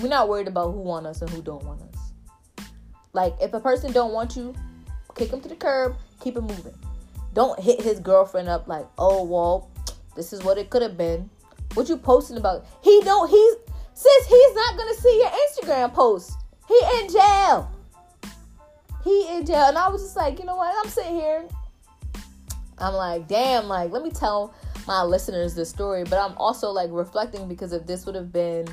We're 0.00 0.08
not 0.08 0.30
worried 0.30 0.48
about 0.48 0.72
who 0.72 0.80
want 0.80 1.06
us 1.06 1.20
and 1.20 1.28
who 1.28 1.42
don't 1.42 1.62
want 1.62 1.82
us. 1.82 2.66
Like, 3.12 3.34
if 3.40 3.52
a 3.52 3.60
person 3.60 3.92
don't 3.92 4.12
want 4.12 4.34
you, 4.34 4.54
kick 5.14 5.30
him 5.30 5.42
to 5.42 5.48
the 5.48 5.56
curb, 5.56 5.96
keep 6.20 6.36
it 6.36 6.40
moving. 6.40 6.74
Don't 7.34 7.60
hit 7.60 7.82
his 7.82 8.00
girlfriend 8.00 8.48
up 8.48 8.66
like, 8.66 8.86
oh, 8.96 9.22
well, 9.24 9.70
this 10.14 10.32
is 10.32 10.42
what 10.42 10.56
it 10.56 10.70
could 10.70 10.80
have 10.80 10.96
been. 10.96 11.28
What 11.74 11.90
you 11.90 11.98
posting 11.98 12.38
about? 12.38 12.64
He 12.82 13.02
don't, 13.02 13.28
he's, 13.28 13.54
sis, 13.92 14.26
he's 14.26 14.54
not 14.54 14.76
gonna 14.78 14.94
see 14.94 15.18
your 15.18 15.30
Instagram 15.30 15.92
post. 15.92 16.32
He 16.68 16.80
in 17.00 17.08
jail. 17.10 17.70
He 19.04 19.28
in 19.36 19.46
jail. 19.46 19.68
And 19.68 19.78
I 19.78 19.88
was 19.88 20.02
just 20.02 20.16
like, 20.16 20.38
you 20.38 20.44
know 20.44 20.56
what? 20.56 20.74
I'm 20.82 20.90
sitting 20.90 21.14
here 21.14 21.46
I'm 22.78 22.94
like, 22.94 23.26
damn, 23.26 23.68
like, 23.68 23.90
let 23.90 24.02
me 24.02 24.10
tell 24.10 24.54
my 24.86 25.02
listeners 25.02 25.54
this 25.54 25.70
story. 25.70 26.04
But 26.04 26.18
I'm 26.18 26.36
also 26.36 26.70
like 26.70 26.90
reflecting 26.92 27.48
because 27.48 27.72
if 27.72 27.86
this 27.86 28.06
would 28.06 28.14
have 28.14 28.32
been, 28.32 28.66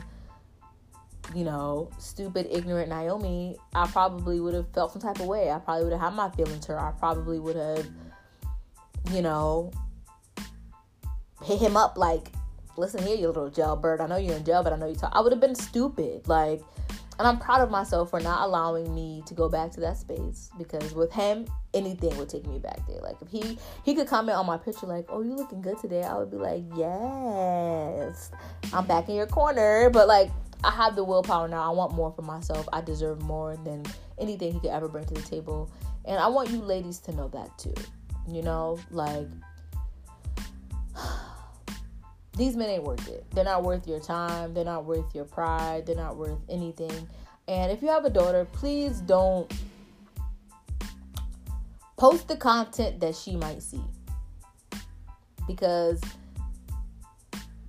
you 1.33 1.43
know, 1.43 1.89
stupid, 2.00 2.47
ignorant 2.51 2.89
Naomi, 2.89 3.57
I 3.73 3.88
probably 3.88 4.39
would 4.39 4.53
have 4.53 4.67
felt 4.73 4.91
some 4.91 5.01
type 5.01 5.19
of 5.19 5.27
way. 5.27 5.50
I 5.50 5.59
probably 5.59 5.85
would 5.85 5.93
have 5.93 6.01
had 6.01 6.13
my 6.13 6.29
feelings 6.31 6.65
hurt. 6.65 6.79
I 6.79 6.91
probably 6.91 7.39
would 7.39 7.55
have, 7.55 7.88
you 9.12 9.21
know, 9.21 9.71
hit 11.43 11.59
him 11.59 11.77
up 11.77 11.97
like, 11.97 12.31
listen 12.75 13.01
here, 13.03 13.15
you 13.15 13.27
little 13.27 13.50
jailbird. 13.50 14.01
I 14.01 14.07
know 14.07 14.17
you're 14.17 14.35
in 14.35 14.43
jail, 14.43 14.63
but 14.63 14.73
I 14.73 14.75
know 14.75 14.88
you 14.88 14.95
talk. 14.95 15.13
I 15.15 15.21
would 15.21 15.32
have 15.32 15.41
been 15.41 15.56
stupid. 15.56 16.27
Like, 16.27 16.62
and 17.19 17.28
I'm 17.28 17.38
proud 17.39 17.62
of 17.62 17.69
myself 17.69 18.10
for 18.10 18.19
not 18.19 18.41
allowing 18.45 18.93
me 18.93 19.23
to 19.28 19.34
go 19.34 19.47
back 19.47 19.71
to 19.73 19.80
that 19.82 19.97
space 19.97 20.49
because 20.58 20.93
with 20.93 21.12
him, 21.12 21.45
anything 21.73 22.15
would 22.17 22.30
take 22.30 22.47
me 22.47 22.60
back 22.60 22.86
there. 22.88 22.99
Like 23.02 23.17
if 23.21 23.30
he 23.30 23.58
he 23.84 23.93
could 23.95 24.08
comment 24.08 24.38
on 24.38 24.45
my 24.45 24.58
picture 24.58 24.88
like, 24.88 25.06
"Oh, 25.10 25.21
you 25.21 25.36
looking 25.36 25.62
good 25.62 25.78
today," 25.78 26.04
I 26.04 26.17
would 26.17 26.32
be 26.32 26.38
like, 26.38 26.63
"Yes, 26.76 28.32
I'm 28.73 28.86
back 28.86 29.10
in 29.10 29.15
your 29.15 29.28
corner." 29.28 29.89
But 29.89 30.08
like 30.08 30.32
I 30.63 30.71
have 30.71 30.95
the 30.95 31.04
willpower 31.04 31.47
now. 31.47 31.69
I 31.69 31.76
want 31.76 31.93
more 31.93 32.12
for 32.12 32.21
myself. 32.21 32.67
I 32.73 32.82
deserve 32.82 33.21
more 33.21 33.58
than 33.58 33.84
anything 34.17 34.54
he 34.54 34.60
could 34.60 34.71
ever 34.71 34.88
bring 34.88 35.06
to 35.06 35.13
the 35.13 35.21
table, 35.21 35.71
and 36.06 36.17
I 36.17 36.28
want 36.28 36.49
you 36.49 36.60
ladies 36.60 36.99
to 36.99 37.12
know 37.13 37.28
that 37.30 37.58
too. 37.58 37.76
You 38.28 38.41
know, 38.41 38.80
like 38.89 39.28
these 42.36 42.56
men 42.56 42.69
ain't 42.69 42.84
worth 42.84 43.08
it. 43.08 43.26
They're 43.32 43.43
not 43.43 43.63
worth 43.63 43.88
your 43.88 44.00
time. 44.00 44.54
They're 44.54 44.65
not 44.65 44.86
worth 44.86 45.13
your 45.13 45.26
pride. 45.26 45.86
They're 45.86 45.96
not 45.96 46.17
worth 46.17 46.39
anything. 46.50 47.08
And 47.48 47.72
if 47.72 47.82
you 47.82 47.89
have 47.89 48.06
a 48.06 48.10
daughter, 48.10 48.46
please 48.46 49.02
don't 49.02 49.52
post 51.98 52.28
the 52.28 52.36
content 52.36 53.00
that 53.02 53.15
she 53.15 53.36
might 53.36 53.62
see. 53.62 53.84
Because 55.48 56.02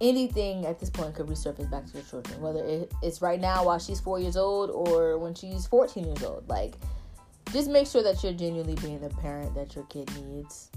anything 0.00 0.64
at 0.64 0.78
this 0.78 0.90
point 0.90 1.14
could 1.14 1.26
resurface 1.26 1.70
back 1.70 1.86
to 1.86 1.94
your 1.94 2.02
children, 2.04 2.40
whether 2.40 2.86
it's 3.02 3.20
right 3.20 3.40
now 3.40 3.66
while 3.66 3.78
she's 3.78 4.00
four 4.00 4.18
years 4.18 4.36
old 4.36 4.70
or 4.70 5.18
when 5.18 5.34
she's 5.34 5.66
14 5.66 6.06
years 6.06 6.22
old. 6.22 6.48
Like, 6.48 6.74
just 7.52 7.68
make 7.68 7.86
sure 7.86 8.02
that 8.02 8.22
you're 8.22 8.32
genuinely 8.32 8.76
being 8.76 9.00
the 9.00 9.10
parent 9.10 9.54
that 9.54 9.74
your 9.74 9.84
kid 9.84 10.10
needs 10.24 10.70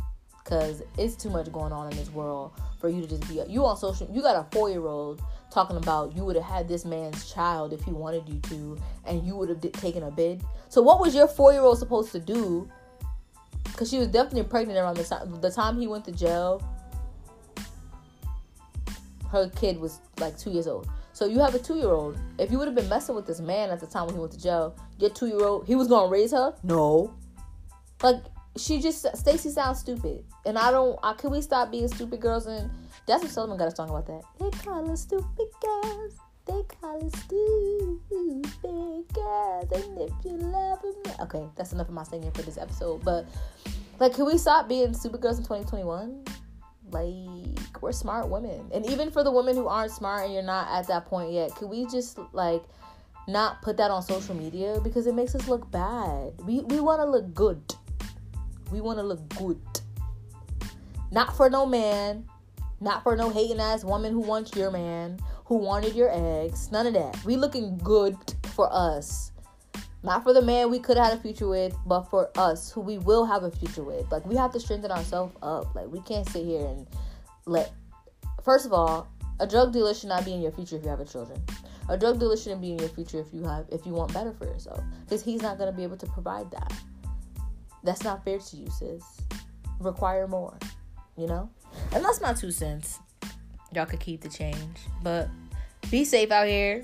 because 0.48 0.82
it's 0.98 1.16
too 1.16 1.30
much 1.30 1.52
going 1.52 1.74
on 1.74 1.92
in 1.92 1.98
this 1.98 2.10
world 2.12 2.54
for 2.80 2.88
you 2.88 3.02
to 3.02 3.08
just 3.08 3.28
be 3.28 3.42
you 3.50 3.66
on 3.66 3.76
social 3.76 4.08
you 4.14 4.22
got 4.22 4.36
a 4.36 4.48
four 4.56 4.70
year 4.70 4.86
old 4.86 5.22
talking 5.52 5.76
about 5.78 6.16
you 6.16 6.24
would 6.24 6.36
have 6.36 6.46
had 6.46 6.68
this 6.68 6.86
man's 6.86 7.32
child 7.34 7.74
if 7.74 7.84
he 7.84 7.92
wanted 7.92 8.28
you 8.30 8.40
to 8.42 8.78
and 9.06 9.26
you 9.26 9.36
would 9.36 9.50
have 9.50 9.60
taken 9.74 10.04
a 10.04 10.12
bid 10.12 10.42
so 10.70 10.82
what 10.82 11.00
was 11.00 11.16
your 11.16 11.28
four 11.28 11.54
year 11.54 11.62
old 11.62 11.80
supposed 11.80 12.12
to 12.12 12.20
do? 12.20 12.70
Because 13.64 13.90
she 13.90 14.00
was 14.00 14.08
definitely 14.08 14.44
pregnant 14.44 14.80
around 14.80 14.98
the 14.98 15.04
time 15.04 15.40
the 15.42 15.52
time 15.52 15.80
he 15.80 15.88
went 15.88 16.06
to 16.06 16.12
jail. 16.12 16.62
Her 19.32 19.50
kid 19.50 19.78
was 19.80 20.00
like 20.20 20.38
two 20.38 20.52
years 20.52 20.68
old. 20.68 20.90
So 21.14 21.26
you 21.26 21.40
have 21.40 21.56
a 21.56 21.60
two 21.60 21.76
year 21.76 21.90
old 21.90 22.18
if 22.38 22.52
you 22.52 22.58
would 22.58 22.68
have 22.68 22.76
been 22.76 22.90
messing 22.90 23.16
with 23.16 23.26
this 23.26 23.40
man 23.40 23.70
at 23.70 23.80
the 23.80 23.88
time 23.88 24.06
when 24.06 24.16
he 24.16 24.20
went 24.20 24.34
to 24.34 24.42
jail 24.42 24.76
your 25.00 25.10
two 25.10 25.28
year 25.28 25.44
old 25.44 25.66
he 25.68 25.76
was 25.76 25.88
gonna 25.88 26.10
raise 26.10 26.32
her? 26.32 26.54
No. 26.64 27.14
Like 28.04 28.24
she 28.58 28.82
just 28.82 29.06
Stacy 29.16 29.50
sounds 29.50 29.80
stupid, 29.80 30.24
and 30.46 30.58
I 30.58 30.72
don't. 30.72 31.00
I, 31.04 31.14
can 31.14 31.32
we 31.32 31.42
stop 31.42 31.72
being 31.72 31.88
stupid 31.88 32.20
girls? 32.20 32.48
And 32.48 32.70
Jazmine 33.08 33.30
Sullivan 33.30 33.58
got 33.58 33.68
a 33.68 33.76
song 33.76 33.90
about 33.90 34.06
that. 34.08 34.24
They 34.40 34.50
call 34.60 34.90
us 34.92 35.02
stupid 35.02 35.48
girls. 35.62 36.14
They 36.46 36.62
call 36.82 37.06
us 37.06 37.12
stupid 37.24 38.46
girls. 39.14 39.72
And 39.72 40.02
if 40.02 40.12
you 40.24 40.38
love 40.38 40.84
me, 40.84 41.12
okay, 41.22 41.44
that's 41.56 41.74
enough 41.74 41.88
of 41.88 41.94
my 41.94 42.04
singing 42.04 42.32
for 42.32 42.42
this 42.42 42.58
episode. 42.58 43.04
But 43.04 43.26
like, 44.00 44.14
can 44.14 44.26
we 44.26 44.38
stop 44.38 44.68
being 44.68 44.94
stupid 44.94 45.22
girls 45.22 45.38
in 45.38 45.44
2021? 45.44 46.24
Like, 46.90 47.82
we're 47.82 47.92
smart 47.92 48.30
women, 48.30 48.70
and 48.74 48.86
even 48.86 49.12
for 49.12 49.24
the 49.24 49.32
women 49.32 49.56
who 49.56 49.68
aren't 49.68 49.92
smart 49.92 50.26
and 50.26 50.34
you're 50.34 50.42
not 50.42 50.68
at 50.70 50.88
that 50.88 51.06
point 51.06 51.34
yet, 51.34 51.56
can 51.56 51.70
we 51.70 51.86
just 51.86 52.18
like? 52.34 52.64
not 53.28 53.62
put 53.62 53.76
that 53.78 53.92
on 53.92 54.02
social 54.02 54.34
media 54.34 54.80
because 54.84 55.06
it 55.06 55.14
makes 55.14 55.36
us 55.36 55.48
look 55.48 55.70
bad. 55.70 56.32
We 56.46 56.62
we 56.62 56.80
want 56.80 57.02
to 57.02 57.06
look 57.06 57.34
good. 57.34 57.62
We 58.72 58.82
want 58.82 59.00
to 59.00 59.04
look 59.04 59.28
good. 59.38 59.60
Not 61.12 61.36
for 61.36 61.50
no 61.50 61.66
man. 61.66 62.26
Not 62.80 63.04
for 63.04 63.16
no 63.16 63.30
hating 63.30 63.60
ass 63.60 63.84
woman 63.84 64.14
who 64.14 64.20
wants 64.20 64.56
your 64.56 64.70
man, 64.70 65.20
who 65.46 65.58
wanted 65.58 65.96
your 65.96 66.12
eggs. 66.12 66.72
None 66.72 66.86
of 66.86 66.94
that. 66.94 67.24
We 67.26 67.36
looking 67.36 67.78
good 67.80 68.16
for 68.54 68.72
us. 68.72 69.32
Not 70.04 70.24
for 70.24 70.32
the 70.32 70.42
man 70.42 70.70
we 70.70 70.80
could 70.80 70.96
have 70.98 71.08
had 71.08 71.18
a 71.18 71.22
future 71.22 71.48
with, 71.48 71.76
but 71.86 72.04
for 72.04 72.30
us 72.38 72.72
who 72.72 72.82
we 72.82 73.00
will 73.00 73.26
have 73.26 73.44
a 73.44 73.52
future 73.52 73.84
with. 73.84 74.12
Like 74.12 74.26
we 74.26 74.36
have 74.36 74.54
to 74.54 74.60
strengthen 74.60 74.92
ourselves 74.92 75.36
up. 75.42 75.74
Like 75.74 75.88
we 75.88 76.02
can't 76.02 76.28
sit 76.30 76.46
here 76.46 76.68
and 76.68 76.88
let 77.46 77.74
first 78.44 78.66
of 78.66 78.74
all, 78.74 79.08
a 79.40 79.48
drug 79.48 79.74
dealer 79.74 79.94
should 79.94 80.10
not 80.10 80.24
be 80.24 80.34
in 80.34 80.42
your 80.42 80.52
future 80.52 80.78
if 80.78 80.84
you 80.84 80.90
have 80.90 81.12
children. 81.12 81.42
A 81.90 81.98
drug 81.98 82.20
dealer 82.20 82.38
shouldn't 82.38 82.62
be 82.62 82.72
in 82.72 82.80
your 82.80 82.90
future 82.90 83.20
if 83.20 83.34
you 83.34 83.44
have 83.44 83.66
if 83.72 83.86
you 83.86 83.94
want 83.94 84.14
better 84.14 84.34
for 84.34 84.46
yourself. 84.46 84.82
Because 85.02 85.24
he's 85.24 85.42
not 85.42 85.58
gonna 85.58 85.72
be 85.72 85.84
able 85.84 85.98
to 85.98 86.08
provide 86.08 86.52
that. 86.52 86.74
That's 87.84 88.04
not 88.04 88.24
fair 88.24 88.40
to 88.40 88.58
you, 88.58 88.70
sis. 88.70 89.04
Require 89.80 90.28
more, 90.28 90.58
you 91.16 91.28
know? 91.28 91.50
And 91.94 92.04
that's 92.04 92.22
my 92.22 92.34
two 92.34 92.52
cents. 92.52 93.00
Y'all 93.74 93.86
could 93.86 94.00
keep 94.00 94.22
the 94.22 94.30
change. 94.30 94.78
But 95.04 95.30
be 95.92 96.04
safe 96.04 96.32
out 96.32 96.48
here. 96.48 96.84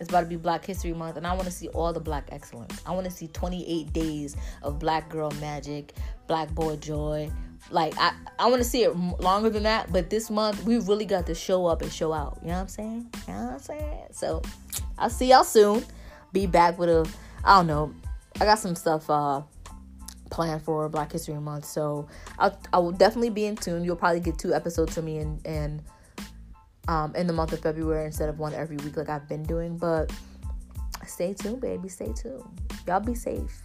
It's 0.00 0.08
about 0.08 0.22
to 0.22 0.26
be 0.26 0.36
Black 0.36 0.64
History 0.64 0.92
Month, 0.92 1.16
and 1.16 1.24
I 1.24 1.32
want 1.32 1.44
to 1.44 1.52
see 1.52 1.68
all 1.68 1.92
the 1.92 2.00
black 2.00 2.28
excellence. 2.32 2.82
I 2.84 2.90
want 2.90 3.04
to 3.04 3.10
see 3.10 3.28
28 3.28 3.92
days 3.92 4.36
of 4.62 4.80
black 4.80 5.08
girl 5.08 5.30
magic, 5.40 5.94
black 6.26 6.50
boy 6.50 6.74
joy. 6.76 7.30
Like, 7.70 7.94
I, 7.98 8.12
I 8.40 8.48
want 8.48 8.60
to 8.60 8.68
see 8.68 8.82
it 8.82 8.96
longer 8.96 9.48
than 9.48 9.62
that, 9.62 9.92
but 9.92 10.10
this 10.10 10.28
month 10.28 10.64
we 10.64 10.78
really 10.78 11.04
got 11.04 11.26
to 11.26 11.36
show 11.36 11.66
up 11.66 11.82
and 11.82 11.92
show 11.92 12.12
out. 12.12 12.38
You 12.42 12.48
know 12.48 12.54
what 12.54 12.60
I'm 12.62 12.68
saying? 12.68 13.06
You 13.28 13.34
know 13.34 13.44
what 13.44 13.52
I'm 13.52 13.58
saying? 13.60 14.06
So, 14.10 14.42
I'll 14.98 15.08
see 15.08 15.26
y'all 15.26 15.44
soon. 15.44 15.84
Be 16.32 16.46
back 16.46 16.80
with 16.80 16.88
a, 16.88 17.08
I 17.44 17.58
don't 17.58 17.68
know, 17.68 17.94
I 18.40 18.44
got 18.44 18.58
some 18.58 18.74
stuff 18.74 19.08
uh 19.08 19.42
plan 20.32 20.58
for 20.58 20.88
Black 20.88 21.12
History 21.12 21.34
Month. 21.34 21.66
So 21.66 22.08
I'll, 22.38 22.58
I 22.72 22.78
will 22.78 22.92
definitely 22.92 23.30
be 23.30 23.44
in 23.44 23.54
tune. 23.54 23.84
You'll 23.84 23.96
probably 23.96 24.20
get 24.20 24.38
two 24.38 24.52
episodes 24.52 24.94
from 24.94 25.04
me 25.04 25.18
and 25.18 25.46
and 25.46 25.82
um, 26.88 27.14
in 27.14 27.28
the 27.28 27.32
month 27.32 27.52
of 27.52 27.60
February 27.60 28.06
instead 28.06 28.28
of 28.28 28.40
one 28.40 28.54
every 28.54 28.76
week 28.78 28.96
like 28.96 29.08
I've 29.08 29.28
been 29.28 29.44
doing. 29.44 29.76
But 29.76 30.10
stay 31.06 31.34
tuned, 31.34 31.60
baby. 31.60 31.88
Stay 31.88 32.12
tuned. 32.12 32.42
Y'all 32.88 32.98
be 32.98 33.14
safe. 33.14 33.62